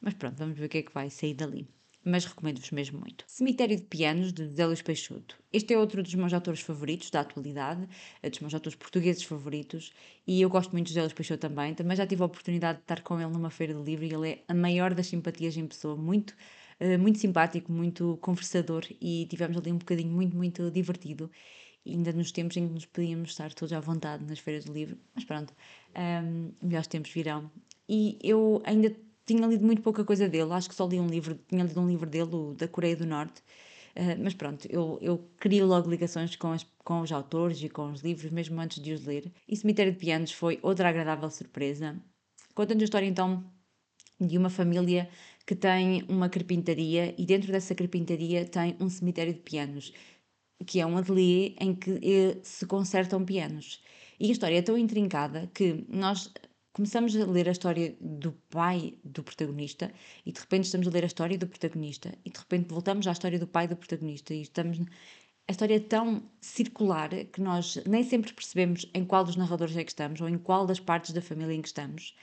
Mas 0.00 0.14
pronto, 0.14 0.36
vamos 0.36 0.58
ver 0.58 0.66
o 0.66 0.68
que 0.68 0.78
é 0.78 0.82
que 0.82 0.92
vai 0.92 1.10
sair 1.10 1.34
dali. 1.34 1.68
Mas 2.04 2.24
recomendo-vos 2.24 2.70
mesmo 2.72 2.98
muito. 2.98 3.24
Cemitério 3.28 3.76
de 3.76 3.84
Pianos, 3.84 4.32
de 4.32 4.48
Zé 4.48 4.66
Luís 4.66 4.82
Peixoto. 4.82 5.38
Este 5.52 5.72
é 5.72 5.78
outro 5.78 6.02
dos 6.02 6.14
meus 6.14 6.32
autores 6.32 6.60
favoritos 6.60 7.10
da 7.10 7.20
atualidade, 7.20 7.88
é 8.20 8.28
dos 8.28 8.40
meus 8.40 8.52
autores 8.52 8.74
portugueses 8.74 9.22
favoritos, 9.22 9.92
e 10.26 10.42
eu 10.42 10.50
gosto 10.50 10.72
muito 10.72 10.88
de 10.88 10.94
Zé 10.94 11.00
Luís 11.00 11.12
Peixoto 11.12 11.48
também. 11.48 11.74
Também 11.74 11.96
já 11.96 12.04
tive 12.04 12.22
a 12.22 12.26
oportunidade 12.26 12.78
de 12.78 12.84
estar 12.84 13.02
com 13.02 13.20
ele 13.20 13.30
numa 13.30 13.50
feira 13.50 13.72
de 13.72 13.82
livro 13.82 14.04
e 14.04 14.12
ele 14.12 14.30
é 14.30 14.44
a 14.48 14.54
maior 14.54 14.94
das 14.94 15.06
simpatias 15.06 15.56
em 15.56 15.66
pessoa, 15.66 15.96
muito, 15.96 16.34
uh, 16.80 16.98
muito 16.98 17.18
simpático, 17.20 17.70
muito 17.70 18.18
conversador, 18.20 18.84
e 19.00 19.26
tivemos 19.30 19.56
ali 19.56 19.70
um 19.70 19.78
bocadinho 19.78 20.10
muito, 20.10 20.36
muito 20.36 20.72
divertido 20.72 21.30
ainda 21.86 22.12
nos 22.12 22.32
tempos 22.32 22.56
em 22.56 22.68
que 22.68 22.74
nos 22.74 22.86
podíamos 22.86 23.30
estar 23.30 23.52
todos 23.52 23.72
à 23.72 23.80
vontade 23.80 24.24
nas 24.24 24.38
feiras 24.38 24.64
do 24.64 24.72
livro, 24.72 24.96
mas 25.14 25.24
pronto, 25.24 25.52
um, 25.52 26.00
ehm, 26.00 26.52
melhores 26.62 26.86
tempos 26.86 27.10
virão. 27.10 27.50
E 27.88 28.18
eu 28.22 28.62
ainda 28.64 28.94
tinha 29.26 29.46
lido 29.46 29.64
muito 29.64 29.82
pouca 29.82 30.04
coisa 30.04 30.28
dele, 30.28 30.52
acho 30.52 30.68
que 30.68 30.74
só 30.74 30.86
li 30.86 30.98
um 31.00 31.06
livro, 31.06 31.38
tinha 31.48 31.64
lido 31.64 31.80
um 31.80 31.88
livro 31.88 32.08
dele, 32.08 32.30
o 32.34 32.54
da 32.54 32.68
Coreia 32.68 32.96
do 32.96 33.06
Norte, 33.06 33.40
uh, 33.96 34.22
mas 34.22 34.34
pronto, 34.34 34.66
eu, 34.70 34.98
eu 35.00 35.18
crio 35.38 35.66
logo 35.66 35.88
ligações 35.88 36.36
com, 36.36 36.52
as, 36.52 36.66
com 36.84 37.00
os 37.00 37.12
autores 37.12 37.62
e 37.62 37.68
com 37.68 37.90
os 37.92 38.02
livros, 38.02 38.30
mesmo 38.30 38.60
antes 38.60 38.82
de 38.82 38.92
os 38.92 39.04
ler. 39.06 39.32
E 39.48 39.56
Cemitério 39.56 39.92
de 39.92 39.98
Pianos 39.98 40.32
foi 40.32 40.58
outra 40.62 40.88
agradável 40.88 41.30
surpresa. 41.30 42.00
Conta-nos 42.54 42.82
a 42.82 42.84
história 42.84 43.06
então 43.06 43.44
de 44.20 44.38
uma 44.38 44.50
família 44.50 45.08
que 45.46 45.54
tem 45.54 46.04
uma 46.08 46.28
carpintaria 46.28 47.14
e 47.18 47.26
dentro 47.26 47.50
dessa 47.50 47.74
carpintaria 47.74 48.44
tem 48.44 48.76
um 48.80 48.88
cemitério 48.88 49.32
de 49.32 49.40
pianos, 49.40 49.92
que 50.66 50.80
é 50.80 50.86
um 50.86 50.96
ateliê 50.96 51.56
em 51.60 51.74
que 51.74 51.98
eh, 52.02 52.38
se 52.42 52.66
consertam 52.66 53.24
pianos. 53.24 53.82
E 54.20 54.28
a 54.28 54.32
história 54.32 54.58
é 54.58 54.62
tão 54.62 54.78
intrincada 54.78 55.50
que 55.52 55.84
nós 55.88 56.32
começamos 56.72 57.14
a 57.16 57.26
ler 57.26 57.48
a 57.48 57.52
história 57.52 57.96
do 58.00 58.32
pai 58.50 58.98
do 59.04 59.22
protagonista 59.22 59.92
e 60.24 60.32
de 60.32 60.40
repente 60.40 60.64
estamos 60.64 60.86
a 60.86 60.90
ler 60.90 61.04
a 61.04 61.06
história 61.06 61.36
do 61.36 61.46
protagonista 61.46 62.14
e 62.24 62.30
de 62.30 62.38
repente 62.38 62.68
voltamos 62.68 63.06
à 63.06 63.12
história 63.12 63.38
do 63.38 63.46
pai 63.46 63.68
do 63.68 63.76
protagonista 63.76 64.32
e 64.32 64.42
estamos 64.42 64.78
a 65.48 65.52
história 65.52 65.76
é 65.76 65.80
tão 65.80 66.22
circular 66.40 67.10
que 67.26 67.40
nós 67.40 67.82
nem 67.86 68.02
sempre 68.02 68.32
percebemos 68.32 68.88
em 68.94 69.04
qual 69.04 69.24
dos 69.24 69.36
narradores 69.36 69.76
é 69.76 69.84
que 69.84 69.90
estamos 69.90 70.20
ou 70.20 70.28
em 70.28 70.38
qual 70.38 70.66
das 70.66 70.80
partes 70.80 71.12
da 71.12 71.20
família 71.20 71.54
em 71.54 71.60
que 71.60 71.68
estamos. 71.68 72.16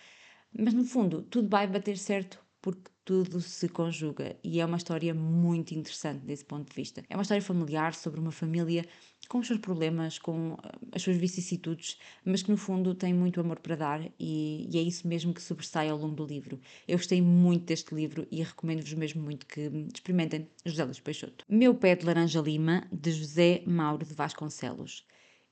Mas 0.57 0.73
no 0.73 0.85
fundo 0.85 1.21
tudo 1.23 1.49
vai 1.49 1.67
bater 1.67 1.97
certo 1.97 2.39
porque 2.61 2.89
tudo 3.05 3.41
se 3.41 3.67
conjuga 3.67 4.35
e 4.43 4.59
é 4.59 4.65
uma 4.65 4.77
história 4.77 5.13
muito 5.13 5.73
interessante 5.73 6.25
desse 6.25 6.45
ponto 6.45 6.69
de 6.69 6.75
vista. 6.75 7.03
É 7.09 7.15
uma 7.15 7.23
história 7.23 7.41
familiar 7.41 7.93
sobre 7.95 8.19
uma 8.19 8.31
família 8.31 8.85
com 9.27 9.39
os 9.39 9.47
seus 9.47 9.59
problemas, 9.59 10.19
com 10.19 10.57
eh, 10.63 10.71
as 10.93 11.01
suas 11.01 11.17
vicissitudes, 11.17 11.97
mas 12.23 12.43
que 12.43 12.51
no 12.51 12.57
fundo 12.57 12.93
tem 12.93 13.13
muito 13.13 13.39
amor 13.41 13.59
para 13.59 13.75
dar 13.75 14.01
e, 14.19 14.67
e 14.71 14.77
é 14.77 14.81
isso 14.81 15.07
mesmo 15.07 15.33
que 15.33 15.41
sobressai 15.41 15.89
ao 15.89 15.97
longo 15.97 16.15
do 16.15 16.25
livro. 16.25 16.59
Eu 16.87 16.97
gostei 16.97 17.21
muito 17.21 17.65
deste 17.65 17.95
livro 17.95 18.27
e 18.31 18.43
recomendo-vos 18.43 18.93
mesmo 18.93 19.21
muito 19.23 19.45
que 19.45 19.61
experimentem 19.93 20.47
José 20.65 20.83
Luís 20.83 20.99
Peixoto. 20.99 21.45
Meu 21.49 21.73
Pé 21.73 21.95
de 21.95 22.05
Laranja 22.05 22.41
Lima, 22.41 22.87
de 22.91 23.11
José 23.11 23.63
Mauro 23.65 24.05
de 24.05 24.13
Vasconcelos. 24.13 25.05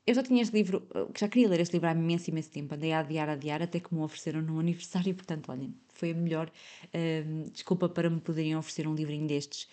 Eu 0.08 0.16
já 0.16 0.24
tinha 0.24 0.42
este 0.42 0.54
livro, 0.54 0.88
eh, 0.96 1.06
já 1.20 1.28
queria 1.28 1.50
ler 1.50 1.60
este 1.60 1.74
livro 1.74 1.90
há 1.90 1.92
imenso, 1.92 2.30
imenso 2.30 2.50
tempo, 2.50 2.74
andei 2.74 2.94
a 2.94 3.00
adiar, 3.00 3.28
a 3.28 3.34
adiar, 3.34 3.62
até 3.62 3.78
que 3.78 3.94
me 3.94 4.00
ofereceram 4.02 4.42
no 4.42 4.58
aniversário, 4.62 5.14
portanto, 5.14 5.52
olhem, 5.52 5.76
foi 5.90 6.12
a 6.12 6.14
melhor 6.14 6.50
uh, 6.50 7.52
desculpa 7.52 7.90
para 7.90 8.10
me 8.10 8.22
poderem 8.22 8.56
oferecer 8.56 8.88
um 8.88 8.96
livrinho 8.96 9.28
destes. 9.28 9.68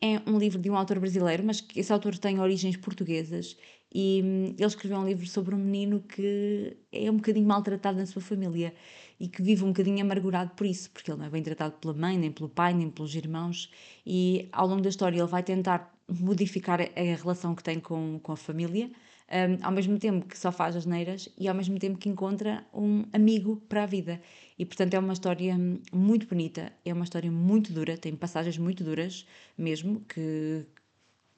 É 0.00 0.20
um 0.30 0.38
livro 0.38 0.60
de 0.60 0.70
um 0.70 0.76
autor 0.76 1.00
brasileiro, 1.00 1.42
mas 1.42 1.66
esse 1.74 1.92
autor 1.92 2.16
tem 2.18 2.38
origens 2.38 2.76
portuguesas 2.76 3.56
e 3.92 4.20
hum, 4.22 4.54
ele 4.56 4.66
escreveu 4.66 4.98
um 4.98 5.06
livro 5.06 5.26
sobre 5.26 5.54
um 5.54 5.58
menino 5.58 6.00
que 6.00 6.76
é 6.92 7.10
um 7.10 7.16
bocadinho 7.16 7.46
maltratado 7.46 7.98
na 7.98 8.06
sua 8.06 8.22
família 8.22 8.74
e 9.18 9.26
que 9.26 9.42
vive 9.42 9.64
um 9.64 9.68
bocadinho 9.68 10.00
amargurado 10.04 10.50
por 10.54 10.66
isso, 10.66 10.90
porque 10.90 11.10
ele 11.10 11.18
não 11.18 11.26
é 11.26 11.30
bem 11.30 11.42
tratado 11.42 11.76
pela 11.80 11.94
mãe, 11.94 12.16
nem 12.18 12.30
pelo 12.30 12.48
pai, 12.48 12.74
nem 12.74 12.90
pelos 12.90 13.14
irmãos, 13.14 13.72
e 14.06 14.48
ao 14.52 14.68
longo 14.68 14.82
da 14.82 14.88
história 14.90 15.18
ele 15.18 15.26
vai 15.26 15.42
tentar 15.42 15.92
modificar 16.08 16.80
a 16.80 17.16
relação 17.16 17.54
que 17.54 17.62
tem 17.62 17.80
com, 17.80 18.20
com 18.22 18.32
a 18.32 18.36
família, 18.36 18.90
um, 19.30 19.64
ao 19.64 19.72
mesmo 19.72 19.98
tempo 19.98 20.26
que 20.26 20.38
só 20.38 20.50
faz 20.50 20.76
as 20.76 20.86
neiras 20.86 21.28
e 21.38 21.48
ao 21.48 21.54
mesmo 21.54 21.78
tempo 21.78 21.98
que 21.98 22.08
encontra 22.08 22.64
um 22.72 23.04
amigo 23.12 23.56
para 23.68 23.82
a 23.82 23.86
vida. 23.86 24.20
E 24.58 24.64
portanto 24.64 24.94
é 24.94 24.98
uma 24.98 25.12
história 25.12 25.56
muito 25.92 26.26
bonita, 26.26 26.72
é 26.84 26.92
uma 26.92 27.04
história 27.04 27.30
muito 27.30 27.72
dura, 27.72 27.96
tem 27.96 28.14
passagens 28.16 28.58
muito 28.58 28.82
duras 28.82 29.26
mesmo, 29.56 30.00
que, 30.00 30.66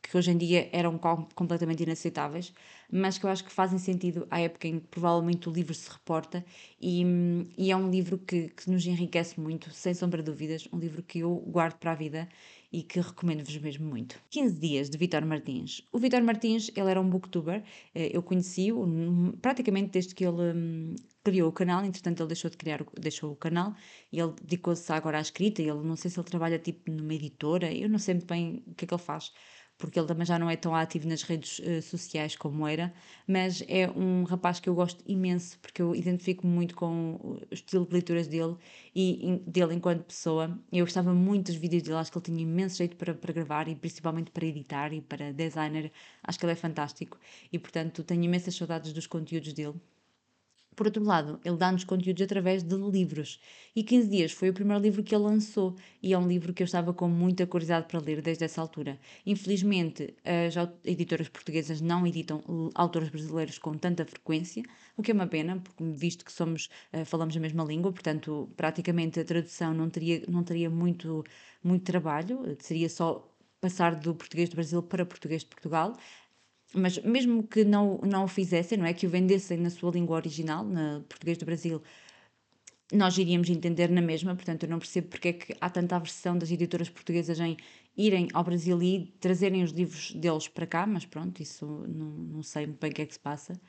que 0.02 0.16
hoje 0.16 0.30
em 0.30 0.38
dia 0.38 0.68
eram 0.72 0.98
completamente 1.34 1.82
inaceitáveis, 1.82 2.54
mas 2.90 3.18
que 3.18 3.26
eu 3.26 3.30
acho 3.30 3.44
que 3.44 3.52
fazem 3.52 3.78
sentido 3.78 4.26
à 4.30 4.40
época 4.40 4.68
em 4.68 4.80
que 4.80 4.86
provavelmente 4.86 5.48
o 5.48 5.52
livro 5.52 5.74
se 5.74 5.90
reporta 5.90 6.44
e, 6.80 7.04
e 7.58 7.70
é 7.70 7.76
um 7.76 7.90
livro 7.90 8.18
que, 8.18 8.48
que 8.48 8.70
nos 8.70 8.86
enriquece 8.86 9.38
muito, 9.40 9.70
sem 9.70 9.92
sombra 9.94 10.22
de 10.22 10.30
dúvidas, 10.30 10.68
um 10.72 10.78
livro 10.78 11.02
que 11.02 11.20
eu 11.20 11.34
guardo 11.46 11.76
para 11.78 11.92
a 11.92 11.94
vida 11.94 12.28
e 12.72 12.82
que 12.82 13.00
recomendo-vos 13.00 13.56
mesmo 13.58 13.88
muito. 13.88 14.20
15 14.30 14.58
dias 14.60 14.90
de 14.90 14.96
Vitor 14.96 15.24
Martins. 15.24 15.82
O 15.92 15.98
Vitor 15.98 16.22
Martins, 16.22 16.70
ele 16.76 16.90
era 16.90 17.00
um 17.00 17.08
booktuber, 17.08 17.64
eh, 17.94 18.10
eu 18.12 18.22
conheci-o 18.22 18.86
praticamente 19.42 19.90
desde 19.90 20.14
que 20.14 20.24
ele 20.24 20.52
hum, 20.56 20.94
criou 21.24 21.48
o 21.48 21.52
canal, 21.52 21.84
entretanto 21.84 22.20
ele 22.20 22.28
deixou 22.28 22.50
de 22.50 22.56
criar, 22.56 22.84
deixou 22.98 23.32
o 23.32 23.36
canal 23.36 23.74
e 24.12 24.20
ele 24.20 24.32
dedicou-se 24.42 24.92
agora 24.92 25.18
à 25.18 25.20
escrita, 25.20 25.60
ele 25.60 25.82
não 25.82 25.96
sei 25.96 26.10
se 26.10 26.18
ele 26.18 26.26
trabalha 26.26 26.58
tipo 26.58 26.90
numa 26.90 27.14
editora, 27.14 27.72
eu 27.72 27.88
não 27.88 27.98
sei 27.98 28.14
muito 28.14 28.26
bem 28.26 28.62
o 28.66 28.74
que 28.74 28.84
é 28.84 28.88
que 28.88 28.94
ele 28.94 29.02
faz, 29.02 29.32
porque 29.80 29.98
ele 29.98 30.06
também 30.06 30.26
já 30.26 30.38
não 30.38 30.48
é 30.48 30.56
tão 30.56 30.74
ativo 30.74 31.08
nas 31.08 31.22
redes 31.22 31.58
uh, 31.60 31.82
sociais 31.82 32.36
como 32.36 32.68
era, 32.68 32.92
mas 33.26 33.64
é 33.66 33.90
um 33.90 34.24
rapaz 34.24 34.60
que 34.60 34.68
eu 34.68 34.74
gosto 34.74 35.02
imenso, 35.06 35.58
porque 35.60 35.80
eu 35.82 35.94
identifico 35.94 36.46
muito 36.46 36.76
com 36.76 37.14
o 37.14 37.40
estilo 37.50 37.86
de 37.86 37.92
leituras 37.94 38.28
dele 38.28 38.56
e 38.94 39.26
in, 39.26 39.38
dele 39.46 39.74
enquanto 39.74 40.04
pessoa. 40.04 40.56
Eu 40.70 40.84
gostava 40.84 41.12
muito 41.14 41.46
dos 41.46 41.56
vídeos 41.56 41.82
dele, 41.82 41.96
acho 41.96 42.12
que 42.12 42.18
ele 42.18 42.24
tinha 42.26 42.42
imenso 42.42 42.76
jeito 42.76 42.96
para, 42.96 43.14
para 43.14 43.32
gravar 43.32 43.68
e 43.68 43.74
principalmente 43.74 44.30
para 44.30 44.44
editar 44.46 44.92
e 44.92 45.00
para 45.00 45.32
designer, 45.32 45.90
acho 46.22 46.38
que 46.38 46.44
ele 46.44 46.52
é 46.52 46.56
fantástico 46.56 47.18
e 47.52 47.58
portanto 47.58 48.04
tenho 48.04 48.22
imensas 48.22 48.54
saudades 48.54 48.92
dos 48.92 49.06
conteúdos 49.06 49.52
dele. 49.54 49.80
Por 50.80 50.86
outro 50.86 51.04
lado, 51.04 51.38
ele 51.44 51.58
dá-nos 51.58 51.84
conteúdos 51.84 52.22
através 52.22 52.62
de 52.62 52.74
livros. 52.74 53.38
E 53.76 53.82
15 53.82 54.08
Dias 54.08 54.32
foi 54.32 54.48
o 54.48 54.54
primeiro 54.54 54.82
livro 54.82 55.02
que 55.02 55.14
ele 55.14 55.24
lançou 55.24 55.76
e 56.02 56.14
é 56.14 56.18
um 56.18 56.26
livro 56.26 56.54
que 56.54 56.62
eu 56.62 56.64
estava 56.64 56.94
com 56.94 57.06
muita 57.06 57.46
curiosidade 57.46 57.86
para 57.86 58.00
ler 58.00 58.22
desde 58.22 58.44
essa 58.46 58.62
altura. 58.62 58.98
Infelizmente, 59.26 60.14
as 60.24 60.54
editoras 60.82 61.28
portuguesas 61.28 61.82
não 61.82 62.06
editam 62.06 62.42
autores 62.74 63.10
brasileiros 63.10 63.58
com 63.58 63.74
tanta 63.74 64.06
frequência, 64.06 64.62
o 64.96 65.02
que 65.02 65.10
é 65.10 65.14
uma 65.14 65.26
pena, 65.26 65.60
porque 65.62 65.84
visto 65.84 66.24
que 66.24 66.32
somos, 66.32 66.70
eh, 66.94 67.04
falamos 67.04 67.36
a 67.36 67.40
mesma 67.40 67.62
língua, 67.62 67.92
portanto, 67.92 68.48
praticamente 68.56 69.20
a 69.20 69.24
tradução 69.26 69.74
não 69.74 69.90
teria, 69.90 70.22
não 70.28 70.42
teria 70.42 70.70
muito, 70.70 71.22
muito 71.62 71.84
trabalho, 71.84 72.56
seria 72.58 72.88
só 72.88 73.30
passar 73.60 73.94
do 73.96 74.14
português 74.14 74.48
do 74.48 74.54
Brasil 74.54 74.82
para 74.82 75.04
português 75.04 75.42
de 75.42 75.48
Portugal, 75.48 75.94
mas 76.74 76.98
mesmo 76.98 77.46
que 77.46 77.64
não, 77.64 77.98
não 77.98 78.24
o 78.24 78.28
fizessem, 78.28 78.78
não 78.78 78.86
é? 78.86 78.94
Que 78.94 79.06
o 79.06 79.10
vendessem 79.10 79.58
na 79.58 79.70
sua 79.70 79.90
língua 79.90 80.16
original, 80.16 80.64
na 80.64 81.00
português 81.08 81.38
do 81.38 81.44
Brasil, 81.44 81.82
nós 82.92 83.16
iríamos 83.18 83.48
entender 83.48 83.88
na 83.90 84.00
mesma, 84.00 84.34
portanto 84.34 84.64
eu 84.64 84.68
não 84.68 84.78
percebo 84.78 85.08
porque 85.08 85.28
é 85.28 85.32
que 85.32 85.56
há 85.60 85.70
tanta 85.70 85.96
aversão 85.96 86.36
das 86.36 86.50
editoras 86.50 86.88
portuguesas 86.90 87.38
em 87.40 87.56
irem 87.96 88.28
ao 88.32 88.44
Brasil 88.44 88.82
e 88.82 89.06
trazerem 89.20 89.62
os 89.62 89.70
livros 89.72 90.12
deles 90.12 90.48
para 90.48 90.66
cá, 90.66 90.86
mas 90.86 91.04
pronto, 91.04 91.40
isso 91.42 91.66
não, 91.88 92.10
não 92.10 92.42
sei 92.42 92.66
bem 92.66 92.90
o 92.90 92.94
que 92.94 93.02
é 93.02 93.06
que 93.06 93.14
se 93.14 93.20
passa. 93.20 93.60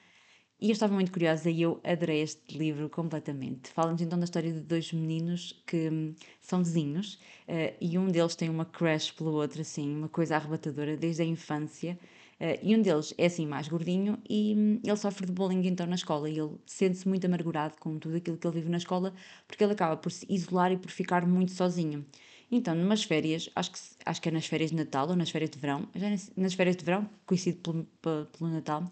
E 0.61 0.67
eu 0.67 0.73
estava 0.73 0.93
muito 0.93 1.11
curiosa 1.11 1.49
e 1.49 1.63
eu 1.63 1.81
adorei 1.83 2.21
este 2.21 2.55
livro 2.55 2.87
completamente. 2.87 3.71
Fala-nos 3.71 3.99
então 3.99 4.19
da 4.19 4.25
história 4.25 4.53
de 4.53 4.59
dois 4.59 4.93
meninos 4.93 5.59
que 5.65 5.89
hum, 5.89 6.13
são 6.39 6.59
vizinhos 6.59 7.15
uh, 7.47 7.75
e 7.81 7.97
um 7.97 8.07
deles 8.07 8.35
tem 8.35 8.47
uma 8.47 8.63
crush 8.63 9.11
pelo 9.11 9.31
outro, 9.31 9.61
assim, 9.61 9.95
uma 9.95 10.07
coisa 10.07 10.35
arrebatadora 10.35 10.95
desde 10.95 11.23
a 11.23 11.25
infância. 11.25 11.97
Uh, 12.39 12.59
e 12.61 12.75
um 12.75 12.81
deles 12.83 13.11
é 13.17 13.25
assim 13.25 13.47
mais 13.47 13.67
gordinho 13.67 14.19
e 14.29 14.53
hum, 14.55 14.79
ele 14.83 14.97
sofre 14.97 15.25
de 15.25 15.31
bullying 15.31 15.65
então 15.65 15.87
na 15.87 15.95
escola 15.95 16.29
e 16.29 16.37
ele 16.37 16.51
sente-se 16.67 17.09
muito 17.09 17.25
amargurado 17.25 17.75
com 17.79 17.97
tudo 17.97 18.17
aquilo 18.17 18.37
que 18.37 18.45
ele 18.45 18.55
vive 18.57 18.69
na 18.69 18.77
escola 18.77 19.15
porque 19.47 19.63
ele 19.63 19.73
acaba 19.73 19.97
por 19.97 20.11
se 20.11 20.27
isolar 20.29 20.71
e 20.71 20.77
por 20.77 20.91
ficar 20.91 21.25
muito 21.25 21.53
sozinho. 21.53 22.05
Então, 22.51 22.75
numas 22.75 23.03
férias, 23.03 23.49
acho 23.55 23.71
que, 23.71 23.79
acho 24.05 24.21
que 24.21 24.29
é 24.29 24.31
nas 24.31 24.45
férias 24.45 24.69
de 24.69 24.75
Natal 24.75 25.09
ou 25.09 25.15
nas 25.15 25.31
férias 25.31 25.49
de 25.49 25.57
verão, 25.57 25.87
já 25.95 26.07
nas 26.37 26.53
férias 26.53 26.75
de 26.75 26.85
verão, 26.85 27.09
coincide 27.25 27.57
pelo, 27.57 27.87
pelo 28.01 28.51
Natal, 28.51 28.91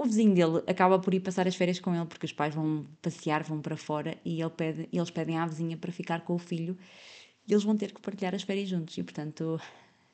o 0.00 0.04
vizinho 0.04 0.34
dele 0.34 0.62
acaba 0.66 0.98
por 0.98 1.12
ir 1.12 1.20
passar 1.20 1.46
as 1.46 1.54
férias 1.54 1.78
com 1.78 1.94
ele 1.94 2.06
porque 2.06 2.26
os 2.26 2.32
pais 2.32 2.54
vão 2.54 2.86
passear, 3.02 3.42
vão 3.42 3.60
para 3.60 3.76
fora 3.76 4.16
e 4.24 4.40
ele 4.40 4.50
pede, 4.50 4.88
eles 4.92 5.10
pedem 5.10 5.36
à 5.36 5.46
vizinha 5.46 5.76
para 5.76 5.92
ficar 5.92 6.22
com 6.22 6.34
o 6.34 6.38
filho 6.38 6.76
e 7.46 7.52
eles 7.52 7.64
vão 7.64 7.76
ter 7.76 7.92
que 7.92 8.00
partilhar 8.00 8.34
as 8.34 8.42
férias 8.42 8.68
juntos. 8.68 8.96
E 8.96 9.02
portanto, 9.02 9.60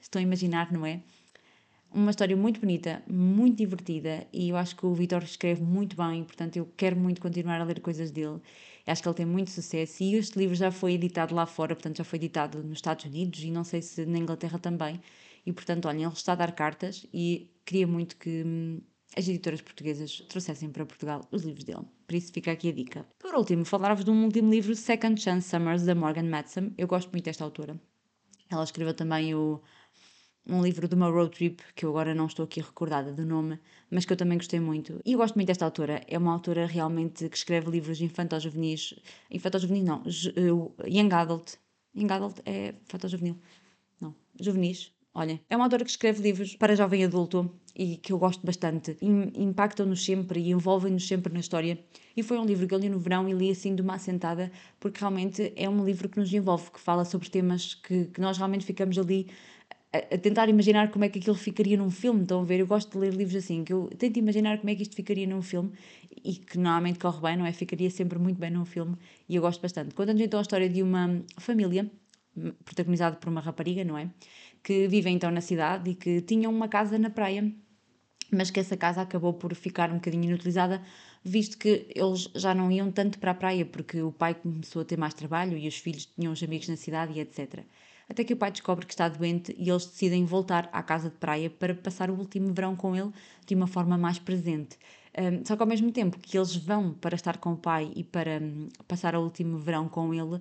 estou 0.01 0.19
a 0.19 0.23
imaginar, 0.23 0.73
não 0.73 0.85
é? 0.85 1.03
uma 1.93 2.11
história 2.11 2.37
muito 2.37 2.61
bonita, 2.61 3.03
muito 3.07 3.57
divertida 3.57 4.27
e 4.33 4.51
eu 4.51 4.57
acho 4.57 4.77
que 4.77 4.85
o 4.85 4.93
Vitor 4.93 5.23
escreve 5.23 5.63
muito 5.63 5.97
bem, 5.97 6.25
portanto 6.25 6.57
eu 6.57 6.69
quero 6.77 6.97
muito 6.97 7.21
continuar 7.21 7.61
a 7.61 7.65
ler 7.65 7.81
coisas 7.81 8.11
dele. 8.11 8.41
Acho 8.87 9.03
que 9.03 9.09
ele 9.09 9.17
tem 9.17 9.27
muito 9.27 9.51
sucesso 9.51 10.03
e 10.03 10.15
este 10.15 10.39
livro 10.39 10.55
já 10.55 10.71
foi 10.71 10.93
editado 10.95 11.35
lá 11.35 11.47
fora, 11.47 11.75
portanto 11.75 11.99
já 11.99 12.05
foi 12.05 12.19
editado 12.19 12.63
nos 12.63 12.79
Estados 12.79 13.05
Unidos 13.05 13.43
e 13.43 13.51
não 13.51 13.65
sei 13.65 13.83
se 13.83 14.05
na 14.05 14.19
Inglaterra 14.19 14.59
também. 14.59 15.01
E 15.45 15.53
portanto, 15.53 15.87
olha, 15.87 16.05
ele 16.05 16.13
está 16.13 16.33
a 16.33 16.37
dar 16.37 16.53
cartas 16.53 17.07
e 17.15 17.51
queria 17.65 17.87
muito 17.87 18.17
que 18.17 18.43
hum, 18.45 18.81
as 19.15 19.29
editoras 19.29 19.61
portuguesas 19.61 20.23
trouxessem 20.29 20.71
para 20.71 20.87
Portugal 20.87 21.27
os 21.31 21.43
livros 21.43 21.65
dele. 21.65 21.85
Por 22.07 22.15
isso 22.15 22.33
fica 22.33 22.53
aqui 22.53 22.69
a 22.69 22.73
dica. 22.73 23.07
Por 23.19 23.35
último, 23.35 23.65
falar-vos 23.65 24.05
de 24.05 24.11
um 24.11 24.25
último 24.25 24.51
livro, 24.51 24.75
Second 24.75 25.21
Chance 25.21 25.49
Summers, 25.49 25.85
da 25.85 25.95
Morgan 25.95 26.25
Matson. 26.25 26.73
Eu 26.77 26.87
gosto 26.87 27.11
muito 27.11 27.25
desta 27.25 27.45
autora. 27.45 27.81
Ela 28.51 28.65
escreveu 28.65 28.95
também 28.95 29.35
o 29.35 29.61
um 30.49 30.63
livro 30.63 30.87
de 30.87 30.95
uma 30.95 31.09
road 31.09 31.31
trip, 31.35 31.63
que 31.75 31.85
eu 31.85 31.91
agora 31.91 32.15
não 32.15 32.27
estou 32.27 32.45
aqui 32.45 32.61
recordada 32.61 33.13
do 33.13 33.27
nome, 33.27 33.59
mas 33.91 34.05
que 34.05 34.13
eu 34.13 34.17
também 34.17 34.39
gostei 34.39 34.61
muito. 34.61 35.01
E 35.05 35.13
eu 35.13 35.19
gosto 35.19 35.35
muito 35.35 35.49
desta 35.49 35.65
autora. 35.65 36.03
É 36.07 36.17
uma 36.17 36.33
autora 36.33 36.67
realmente 36.67 37.29
que 37.29 37.37
escreve 37.37 37.71
livros 37.71 38.01
infantil-juvenis. 38.01 38.95
Infantil-juvenis 39.31 39.85
não, 39.85 40.03
uh, 40.03 40.75
young 40.87 41.13
adult. 41.13 41.57
Young 41.95 42.13
adult 42.13 42.41
é 42.45 42.75
infantil-juvenil. 42.85 43.37
Não, 44.01 44.15
juvenis. 44.41 44.93
Olha, 45.19 45.41
é 45.49 45.57
uma 45.57 45.65
autora 45.65 45.83
que 45.83 45.91
escreve 45.91 46.23
livros 46.23 46.57
para 46.57 46.77
jovem 46.77 47.03
adulto 47.03 47.51
e 47.75 47.97
que 47.97 48.13
eu 48.13 48.19
gosto 48.19 48.45
bastante. 48.45 48.99
Impactam-nos 49.01 50.05
sempre 50.05 50.39
e 50.39 50.51
envolvem-nos 50.51 51.09
sempre 51.09 51.33
na 51.33 51.41
história. 51.41 51.83
E 52.15 52.23
foi 52.23 52.39
um 52.39 52.45
livro 52.45 52.69
que 52.69 52.75
eu 52.75 52.79
li 52.79 52.91
no 52.91 52.99
verão 52.99 53.27
e 53.27 53.33
li 53.33 53.51
assim 53.51 53.75
de 53.75 53.81
uma 53.81 53.95
assentada, 53.95 54.53
porque 54.79 55.01
realmente 55.01 55.55
é 55.57 55.71
um 55.71 55.83
livro 55.83 56.07
que 56.11 56.21
nos 56.21 56.31
envolve, 56.35 56.71
que 56.71 56.79
fala 56.79 57.03
sobre 57.07 57.31
temas 57.31 57.73
que, 57.77 58.05
que 58.05 58.21
nós 58.21 58.37
realmente 58.37 58.67
ficamos 58.67 58.99
ali 58.99 59.29
a, 59.91 60.19
tentar 60.19 60.51
imaginar 60.51 60.91
como 60.91 61.07
é 61.07 61.09
que 61.09 61.19
aquilo 61.19 61.35
ficaria 61.35 61.79
num 61.79 61.91
filme. 61.91 62.21
Estão 62.21 62.43
a 62.43 62.45
ver? 62.45 62.61
Eu 62.61 62.67
gosto 62.67 62.93
de 62.93 62.99
ler 62.99 63.15
livros 63.15 63.37
assim, 63.37 63.65
que 63.65 63.73
eu 63.73 63.89
tento 63.97 64.19
imaginar 64.19 64.59
como 64.59 64.69
é 64.69 64.75
que 64.75 64.83
isto 64.83 64.95
ficaria 64.95 65.27
num 65.27 65.41
filme 65.41 65.73
e 66.23 66.35
que 66.35 66.59
normalmente 66.59 66.99
corre 66.99 67.23
bem, 67.23 67.39
não 67.39 67.47
é? 67.47 67.53
Ficaria 67.53 67.89
sempre 67.89 68.19
muito 68.19 68.39
bem 68.39 68.51
num 68.51 68.67
filme 68.67 68.95
e 69.27 69.37
eu 69.37 69.41
gosto 69.41 69.63
bastante. 69.63 69.95
Conta-nos 69.95 70.21
então 70.21 70.39
a 70.39 70.43
história 70.43 70.69
de 70.69 70.83
uma 70.83 71.23
família, 71.39 71.91
protagonizada 72.67 73.17
por 73.17 73.31
uma 73.31 73.41
rapariga, 73.41 73.83
não 73.83 73.97
é? 73.97 74.11
Que 74.67 74.77
vive 74.89 75.11
então 75.11 75.31
na 75.31 75.41
cidade 75.51 75.91
e 75.91 75.95
que 75.95 76.13
tinha 76.31 76.49
uma 76.57 76.69
casa 76.77 76.99
na 76.99 77.11
praia, 77.19 77.43
mas 78.33 78.51
que 78.51 78.59
essa 78.59 78.77
casa 78.77 79.01
acabou 79.01 79.33
por 79.33 79.55
ficar 79.55 79.89
um 79.93 79.99
bocadinho 80.01 80.25
inutilizada 80.25 80.83
visto 81.25 81.57
que 81.57 81.87
eles 81.95 82.29
já 82.35 82.53
não 82.53 82.71
iam 82.71 82.91
tanto 82.91 83.19
para 83.21 83.31
a 83.31 83.35
praia 83.43 83.65
porque 83.65 84.03
o 84.03 84.13
pai 84.13 84.35
começou 84.35 84.83
a 84.83 84.85
ter 84.85 84.99
mais 84.99 85.15
trabalho 85.15 85.57
e 85.57 85.69
os 85.69 85.79
filhos 85.79 86.07
tinham 86.07 86.33
os 86.33 86.43
amigos 86.43 86.69
na 86.69 86.77
cidade 86.77 87.13
e 87.17 87.21
etc 87.21 87.65
até 88.09 88.25
que 88.25 88.33
o 88.33 88.37
pai 88.37 88.51
descobre 88.51 88.87
que 88.87 88.93
está 88.93 89.09
doente 89.09 89.55
e 89.59 89.69
eles 89.69 89.87
decidem 89.87 90.25
voltar 90.25 90.69
à 90.73 90.83
casa 90.83 91.11
de 91.11 91.17
praia 91.17 91.51
para 91.51 91.75
passar 91.75 92.11
o 92.11 92.15
último 92.15 92.53
verão 92.53 92.77
com 92.77 92.95
ele 92.95 93.11
de 93.45 93.55
uma 93.55 93.67
forma 93.67 93.99
mais 93.99 94.19
presente. 94.19 94.79
Um, 95.19 95.45
só 95.47 95.57
que 95.57 95.63
ao 95.63 95.69
mesmo 95.69 95.91
tempo 95.91 96.19
que 96.19 96.37
eles 96.37 96.55
vão 96.55 96.93
para 96.93 97.15
estar 97.15 97.39
com 97.39 97.53
o 97.53 97.57
pai 97.57 97.91
e 97.97 98.05
para 98.05 98.39
um, 98.39 98.69
passar 98.87 99.15
o 99.17 99.23
último 99.23 99.59
verão 99.59 99.89
com 99.89 100.13
ele, 100.13 100.37
uh, 100.37 100.41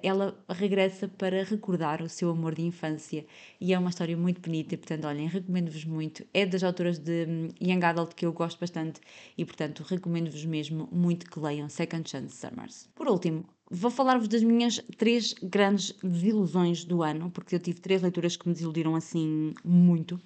ela 0.00 0.38
regressa 0.48 1.08
para 1.08 1.42
recordar 1.42 2.00
o 2.00 2.08
seu 2.08 2.30
amor 2.30 2.54
de 2.54 2.62
infância. 2.62 3.26
E 3.60 3.74
é 3.74 3.78
uma 3.78 3.90
história 3.90 4.16
muito 4.16 4.40
bonita, 4.40 4.76
portanto, 4.76 5.06
olhem, 5.06 5.26
recomendo-vos 5.26 5.84
muito. 5.84 6.24
É 6.32 6.46
das 6.46 6.62
autoras 6.62 6.98
de 6.98 7.26
um, 7.26 7.48
Young 7.60 7.84
Adult 7.84 8.14
que 8.14 8.24
eu 8.24 8.32
gosto 8.32 8.60
bastante 8.60 9.00
e, 9.36 9.44
portanto, 9.44 9.82
recomendo-vos 9.82 10.44
mesmo 10.44 10.88
muito 10.92 11.28
que 11.28 11.40
leiam 11.40 11.68
Second 11.68 12.08
Chance 12.08 12.36
Summers. 12.36 12.88
Por 12.94 13.08
último, 13.08 13.44
Vou 13.74 13.90
falar-vos 13.90 14.28
das 14.28 14.42
minhas 14.42 14.82
três 14.98 15.32
grandes 15.42 15.92
desilusões 16.04 16.84
do 16.84 17.02
ano, 17.02 17.30
porque 17.30 17.54
eu 17.54 17.58
tive 17.58 17.80
três 17.80 18.02
leituras 18.02 18.36
que 18.36 18.46
me 18.46 18.52
desiludiram 18.52 18.94
assim 18.94 19.54
muito. 19.64 20.20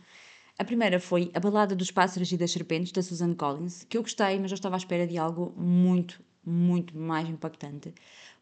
A 0.58 0.64
primeira 0.64 0.98
foi 0.98 1.30
A 1.34 1.40
Balada 1.40 1.76
dos 1.76 1.90
Pássaros 1.90 2.32
e 2.32 2.36
das 2.36 2.50
Serpentes, 2.50 2.92
da 2.92 3.02
Susan 3.02 3.34
Collins, 3.34 3.84
que 3.84 3.96
eu 3.98 4.02
gostei, 4.02 4.38
mas 4.38 4.50
eu 4.50 4.54
estava 4.54 4.76
à 4.76 4.78
espera 4.78 5.06
de 5.06 5.18
algo 5.18 5.52
muito, 5.56 6.22
muito 6.44 6.96
mais 6.96 7.28
impactante, 7.28 7.94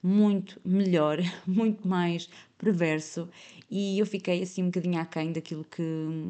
muito 0.03 0.61
melhor, 0.65 1.19
muito 1.47 1.87
mais 1.89 2.29
perverso, 2.57 3.29
e 3.69 3.99
eu 3.99 4.07
fiquei 4.07 4.43
assim 4.43 4.63
um 4.63 4.67
bocadinho 4.67 5.01
aquém 5.01 5.33
daquilo 5.33 5.65
que, 5.65 5.83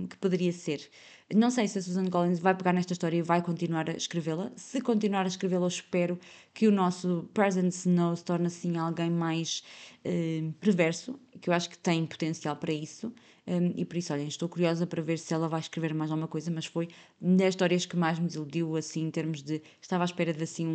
que 0.09 0.17
poderia 0.17 0.53
ser. 0.53 0.89
Não 1.33 1.51
sei 1.51 1.67
se 1.67 1.79
a 1.79 1.83
Susan 1.83 2.05
Collins 2.07 2.39
vai 2.39 2.55
pegar 2.55 2.75
nesta 2.75 2.93
história 2.93 3.17
e 3.17 3.23
vai 3.23 3.41
continuar 3.41 3.89
a 3.89 3.95
escrevê-la. 3.95 4.53
Se 4.57 4.81
continuar 4.81 5.25
a 5.25 5.29
escrevê-la, 5.29 5.67
espero 5.67 6.19
que 6.53 6.69
o 6.69 6.71
nosso 6.71 7.29
Present 7.33 7.73
Snow 7.73 8.15
se 8.15 8.25
torne 8.25 8.47
assim 8.47 8.77
alguém 8.77 9.11
mais 9.11 9.63
uh, 10.05 10.53
perverso, 10.61 11.19
que 11.41 11.49
eu 11.49 11.55
acho 11.55 11.71
que 11.71 11.79
tem 11.79 12.05
potencial 12.05 12.57
para 12.57 12.73
isso. 12.73 13.11
Um, 13.47 13.73
e 13.75 13.87
por 13.87 13.97
isso, 13.97 14.13
olhem, 14.13 14.29
estou 14.29 14.49
curiosa 14.49 14.87
para 14.87 15.03
ver 15.03 15.19
se 15.19 15.33
ela 15.33 15.49
vai 15.49 15.61
escrever 15.61 15.95
mais 15.95 16.11
alguma 16.11 16.29
coisa, 16.29 16.51
mas 16.51 16.67
foi 16.67 16.89
das 17.19 17.51
histórias 17.51 17.87
que 17.87 17.97
mais 17.97 18.19
me 18.19 18.27
desiludiu, 18.27 18.77
assim, 18.77 19.07
em 19.07 19.11
termos 19.11 19.43
de. 19.43 19.63
Estava 19.81 20.05
à 20.05 20.07
espera 20.07 20.33
de 20.33 20.43
assim 20.43 20.67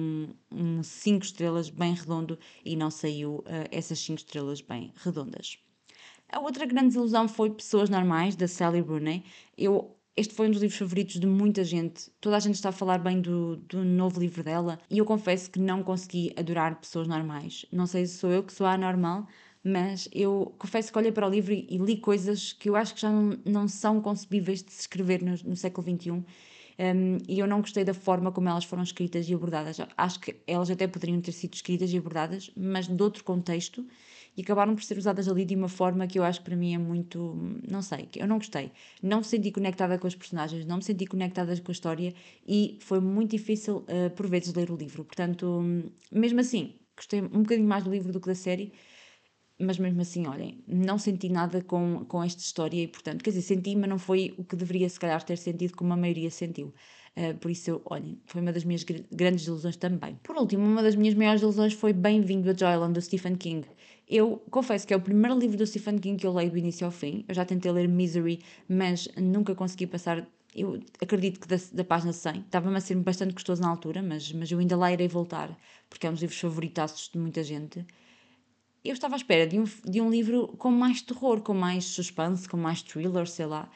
um 0.51 0.81
5 0.81 1.15
um 1.15 1.19
estrelas 1.19 1.69
bem 1.69 1.93
redondo 1.93 2.39
e 2.65 2.75
não 2.75 2.89
saiu 2.89 3.35
uh, 3.37 3.45
essas 3.71 3.99
5 3.99 4.17
estrelas 4.17 4.61
bem 4.61 4.91
redondas. 4.95 5.59
A 6.31 6.39
outra 6.39 6.65
grande 6.65 6.87
desilusão 6.87 7.27
foi 7.27 7.49
Pessoas 7.49 7.89
Normais, 7.89 8.35
da 8.35 8.47
Sally 8.47 8.81
Rooney. 8.81 9.23
Eu 9.57 9.98
este 10.15 10.33
foi 10.33 10.47
um 10.47 10.51
dos 10.51 10.61
livros 10.61 10.77
favoritos 10.77 11.19
de 11.19 11.27
muita 11.27 11.63
gente. 11.63 12.11
Toda 12.19 12.37
a 12.37 12.39
gente 12.39 12.55
está 12.55 12.69
a 12.69 12.73
falar 12.73 12.97
bem 12.97 13.21
do, 13.21 13.55
do 13.57 13.83
novo 13.85 14.19
livro 14.19 14.43
dela 14.43 14.79
e 14.89 14.97
eu 14.97 15.05
confesso 15.05 15.49
que 15.49 15.59
não 15.59 15.81
consegui 15.81 16.33
adorar 16.35 16.79
pessoas 16.79 17.07
normais. 17.07 17.65
Não 17.71 17.87
sei 17.87 18.05
se 18.05 18.17
sou 18.17 18.29
eu 18.29 18.43
que 18.43 18.53
sou 18.53 18.67
anormal, 18.67 19.27
mas 19.63 20.09
eu 20.11 20.53
confesso 20.57 20.91
que 20.91 20.97
olhei 20.97 21.11
para 21.11 21.27
o 21.27 21.29
livro 21.29 21.53
e, 21.53 21.67
e 21.69 21.77
li 21.77 21.97
coisas 21.97 22.53
que 22.53 22.69
eu 22.69 22.75
acho 22.75 22.95
que 22.95 23.01
já 23.01 23.09
não, 23.09 23.37
não 23.45 23.67
são 23.67 24.01
concebíveis 24.01 24.63
de 24.63 24.71
se 24.71 24.81
escrever 24.81 25.21
no, 25.21 25.35
no 25.45 25.55
século 25.55 25.87
XXI. 25.87 26.11
Um, 26.11 27.17
e 27.27 27.39
eu 27.39 27.45
não 27.45 27.59
gostei 27.59 27.83
da 27.83 27.93
forma 27.93 28.31
como 28.31 28.47
elas 28.47 28.63
foram 28.63 28.83
escritas 28.83 29.27
e 29.27 29.33
abordadas. 29.33 29.77
Acho 29.97 30.19
que 30.21 30.37
elas 30.47 30.69
até 30.71 30.87
poderiam 30.87 31.19
ter 31.19 31.33
sido 31.33 31.53
escritas 31.53 31.91
e 31.91 31.97
abordadas, 31.97 32.49
mas 32.55 32.87
de 32.87 33.03
outro 33.03 33.21
contexto 33.23 33.85
e 34.37 34.41
acabaram 34.41 34.75
por 34.75 34.83
ser 34.83 34.97
usadas 34.97 35.27
ali 35.27 35.45
de 35.45 35.55
uma 35.55 35.69
forma 35.69 36.07
que 36.07 36.17
eu 36.19 36.23
acho 36.23 36.39
que 36.39 36.45
para 36.45 36.55
mim 36.55 36.73
é 36.73 36.77
muito. 36.77 37.35
Não 37.69 37.81
sei, 37.81 38.07
eu 38.15 38.27
não 38.27 38.37
gostei. 38.37 38.71
Não 39.01 39.19
me 39.19 39.23
senti 39.23 39.51
conectada 39.51 39.97
com 39.97 40.07
os 40.07 40.15
personagens, 40.15 40.65
não 40.65 40.77
me 40.77 40.83
senti 40.83 41.05
conectada 41.05 41.55
com 41.59 41.71
a 41.71 41.73
história 41.73 42.13
e 42.47 42.77
foi 42.81 42.99
muito 42.99 43.31
difícil 43.31 43.77
uh, 43.77 44.09
por 44.15 44.27
vezes 44.27 44.53
ler 44.53 44.71
o 44.71 44.75
livro. 44.75 45.03
Portanto, 45.03 45.61
mesmo 46.11 46.39
assim, 46.39 46.75
gostei 46.95 47.21
um 47.21 47.43
bocadinho 47.43 47.67
mais 47.67 47.83
do 47.83 47.91
livro 47.91 48.11
do 48.11 48.19
que 48.19 48.27
da 48.27 48.35
série. 48.35 48.73
Mas 49.59 49.77
mesmo 49.77 50.01
assim, 50.01 50.25
olhem, 50.25 50.63
não 50.65 50.97
senti 50.97 51.27
nada 51.27 51.61
com, 51.61 52.05
com 52.05 52.23
esta 52.23 52.41
história 52.41 52.81
e, 52.81 52.87
portanto, 52.87 53.21
quer 53.21 53.31
dizer, 53.31 53.41
senti, 53.41 53.75
mas 53.75 53.89
não 53.89 53.99
foi 53.99 54.33
o 54.37 54.43
que 54.43 54.55
deveria, 54.55 54.87
se 54.87 54.97
calhar, 54.97 55.21
ter 55.21 55.37
sentido 55.37 55.75
como 55.75 55.91
a 55.91 55.97
maioria 55.97 56.31
sentiu. 56.31 56.73
Uh, 57.17 57.37
por 57.37 57.51
isso, 57.51 57.69
eu, 57.69 57.81
olhem, 57.85 58.21
foi 58.25 58.39
uma 58.39 58.53
das 58.53 58.63
minhas 58.63 58.85
grandes 59.11 59.45
ilusões 59.45 59.75
também. 59.75 60.15
Por 60.23 60.37
último, 60.37 60.63
uma 60.63 60.81
das 60.81 60.95
minhas 60.95 61.13
maiores 61.13 61.41
ilusões 61.41 61.73
foi 61.73 61.91
Bem-vindo 61.91 62.49
a 62.49 62.53
Joyland, 62.53 62.93
do 62.93 63.01
Stephen 63.01 63.35
King. 63.35 63.67
Eu 64.07 64.41
confesso 64.49 64.87
que 64.87 64.93
é 64.93 64.97
o 64.97 65.01
primeiro 65.01 65.37
livro 65.37 65.57
do 65.57 65.67
Stephen 65.67 65.99
King 65.99 66.17
que 66.17 66.25
eu 66.25 66.33
leio 66.33 66.49
do 66.49 66.57
início 66.57 66.85
ao 66.85 66.91
fim. 66.91 67.25
Eu 67.27 67.35
já 67.35 67.45
tentei 67.45 67.71
ler 67.71 67.87
Misery, 67.87 68.39
mas 68.67 69.07
nunca 69.17 69.53
consegui 69.53 69.85
passar. 69.85 70.27
Eu 70.55 70.79
acredito 70.99 71.39
que 71.39 71.47
da, 71.47 71.57
da 71.73 71.83
página 71.83 72.11
100 72.11 72.39
estava-me 72.39 72.75
a 72.77 72.81
ser 72.81 72.95
bastante 72.95 73.33
gostoso 73.33 73.61
na 73.61 73.69
altura, 73.69 74.01
mas, 74.01 74.31
mas 74.31 74.51
eu 74.51 74.57
ainda 74.57 74.75
lá 74.75 74.91
irei 74.91 75.07
voltar, 75.07 75.55
porque 75.87 76.07
é 76.07 76.09
um 76.09 76.13
dos 76.13 76.21
livros 76.21 76.39
favoritaços 76.39 77.09
de 77.13 77.19
muita 77.19 77.43
gente. 77.43 77.85
Eu 78.83 78.93
estava 78.93 79.15
à 79.15 79.17
espera 79.17 79.45
de 79.45 79.59
um, 79.59 79.65
de 79.85 79.99
um 79.99 80.09
livro 80.09 80.47
com 80.57 80.71
mais 80.71 81.01
terror, 81.01 81.41
com 81.41 81.53
mais 81.53 81.85
suspense, 81.85 82.47
com 82.47 82.57
mais 82.57 82.81
thriller, 82.81 83.27
sei 83.27 83.45
lá. 83.45 83.69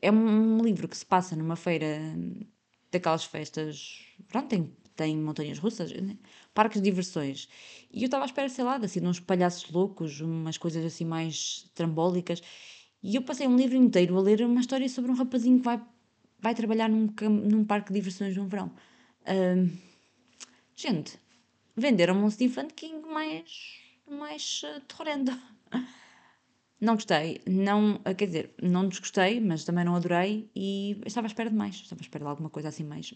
É 0.00 0.10
um, 0.10 0.58
livro 0.62 0.86
que 0.86 0.96
se 0.96 1.04
passa 1.04 1.34
numa 1.34 1.56
feira 1.56 2.00
daquelas 2.92 3.24
festas. 3.24 4.04
Pronto, 4.28 4.48
tem, 4.48 4.72
tem 4.94 5.16
montanhas 5.16 5.58
russas, 5.58 5.92
né? 5.92 6.16
parques 6.56 6.80
de 6.80 6.88
diversões. 6.88 7.48
E 7.92 8.02
eu 8.02 8.06
estava 8.06 8.24
à 8.24 8.26
espera, 8.26 8.48
sei 8.48 8.64
lá, 8.64 8.76
assim, 8.76 9.00
de 9.00 9.06
uns 9.06 9.20
palhaços 9.20 9.70
loucos, 9.70 10.20
umas 10.20 10.56
coisas 10.56 10.84
assim 10.84 11.04
mais 11.04 11.70
trambólicas. 11.74 12.42
E 13.02 13.14
eu 13.14 13.22
passei 13.22 13.46
um 13.46 13.56
livro 13.56 13.76
inteiro 13.76 14.16
a 14.16 14.20
ler 14.22 14.40
uma 14.42 14.60
história 14.60 14.88
sobre 14.88 15.10
um 15.10 15.14
rapazinho 15.14 15.58
que 15.58 15.64
vai, 15.64 15.80
vai 16.40 16.54
trabalhar 16.54 16.88
num, 16.88 17.12
num 17.28 17.64
parque 17.64 17.92
de 17.92 17.98
diversões 18.00 18.34
no 18.36 18.46
verão. 18.46 18.72
Uh, 19.22 19.70
gente, 20.74 21.18
venderam-me 21.76 22.22
um 22.22 22.30
Stephen 22.30 22.68
King 22.68 23.06
mais, 23.06 23.85
mais 24.08 24.62
uh, 24.64 24.80
terrorendo. 24.82 25.32
Não 26.80 26.94
gostei, 26.94 27.40
não, 27.46 27.96
uh, 27.96 28.14
quer 28.14 28.26
dizer, 28.26 28.54
não 28.62 28.88
desgostei, 28.88 29.40
mas 29.40 29.64
também 29.64 29.84
não 29.84 29.96
adorei 29.96 30.50
e 30.54 31.00
estava 31.06 31.26
à 31.26 31.28
espera 31.28 31.48
de 31.48 31.56
mais, 31.56 31.76
estava 31.76 32.00
à 32.00 32.04
espera 32.04 32.24
de 32.24 32.30
alguma 32.30 32.50
coisa 32.50 32.68
assim 32.68 32.84
mais 32.84 33.14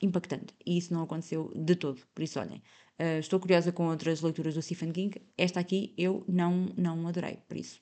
impactante. 0.00 0.54
E 0.64 0.78
isso 0.78 0.94
não 0.94 1.02
aconteceu 1.02 1.52
de 1.54 1.74
todo. 1.74 2.00
Por 2.14 2.22
isso, 2.22 2.38
olhem, 2.38 2.62
uh, 3.00 3.18
estou 3.18 3.40
curiosa 3.40 3.72
com 3.72 3.88
outras 3.88 4.20
leituras 4.20 4.54
do 4.54 4.62
Stephen 4.62 4.92
King. 4.92 5.20
Esta 5.36 5.60
aqui 5.60 5.94
eu 5.98 6.24
não, 6.28 6.72
não 6.76 7.08
adorei, 7.08 7.38
por 7.48 7.56
isso 7.56 7.80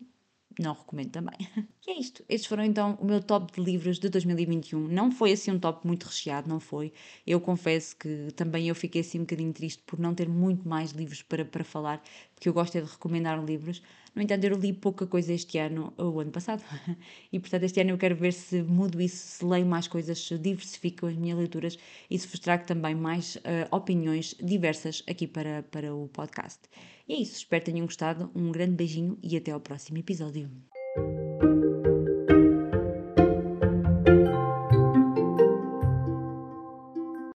não 0.58 0.74
recomendo 0.74 1.10
também. 1.10 1.36
e 1.86 1.90
é 1.90 1.98
isto. 1.98 2.24
Estes 2.28 2.48
foram 2.48 2.64
então 2.64 2.98
o 3.00 3.04
meu 3.04 3.22
top 3.22 3.52
de 3.52 3.60
livros 3.60 3.98
de 3.98 4.08
2021. 4.08 4.88
Não 4.88 5.10
foi 5.10 5.32
assim 5.32 5.50
um 5.50 5.58
top 5.58 5.86
muito 5.86 6.04
recheado, 6.04 6.48
não 6.48 6.60
foi. 6.60 6.92
Eu 7.26 7.40
confesso 7.40 7.96
que 7.96 8.28
também 8.36 8.68
eu 8.68 8.74
fiquei 8.74 9.00
assim 9.00 9.18
um 9.18 9.22
bocadinho 9.22 9.52
triste 9.52 9.82
por 9.86 9.98
não 9.98 10.14
ter 10.14 10.28
muito 10.28 10.68
mais 10.68 10.90
livros 10.90 11.22
para, 11.22 11.44
para 11.44 11.64
falar, 11.64 12.02
porque 12.34 12.48
eu 12.48 12.52
gosto 12.52 12.76
é 12.76 12.80
de 12.80 12.90
recomendar 12.90 13.42
livros. 13.44 13.82
No 14.14 14.22
entanto, 14.22 14.44
eu 14.44 14.56
li 14.56 14.72
pouca 14.72 15.06
coisa 15.08 15.32
este 15.32 15.58
ano, 15.58 15.92
ou 15.96 16.20
ano 16.20 16.30
passado, 16.30 16.62
e 17.32 17.40
portanto 17.40 17.64
este 17.64 17.80
ano 17.80 17.90
eu 17.90 17.98
quero 17.98 18.14
ver 18.14 18.32
se 18.32 18.62
mudo 18.62 19.00
isso, 19.00 19.16
se 19.16 19.44
leio 19.44 19.66
mais 19.66 19.88
coisas, 19.88 20.18
se 20.18 20.38
diversifico 20.38 21.06
as 21.06 21.16
minhas 21.16 21.36
leituras 21.36 21.76
e 22.08 22.16
se 22.16 22.28
vos 22.28 22.38
trago 22.38 22.64
também 22.64 22.94
mais 22.94 23.34
uh, 23.36 23.74
opiniões 23.74 24.36
diversas 24.40 25.02
aqui 25.08 25.26
para, 25.26 25.64
para 25.64 25.92
o 25.92 26.08
podcast. 26.08 26.60
E 27.06 27.14
é 27.14 27.16
isso, 27.18 27.36
espero 27.36 27.62
que 27.62 27.70
tenham 27.70 27.86
gostado. 27.86 28.30
Um 28.34 28.50
grande 28.50 28.76
beijinho 28.76 29.18
e 29.22 29.36
até 29.36 29.50
ao 29.50 29.60
próximo 29.60 29.98
episódio. 29.98 30.50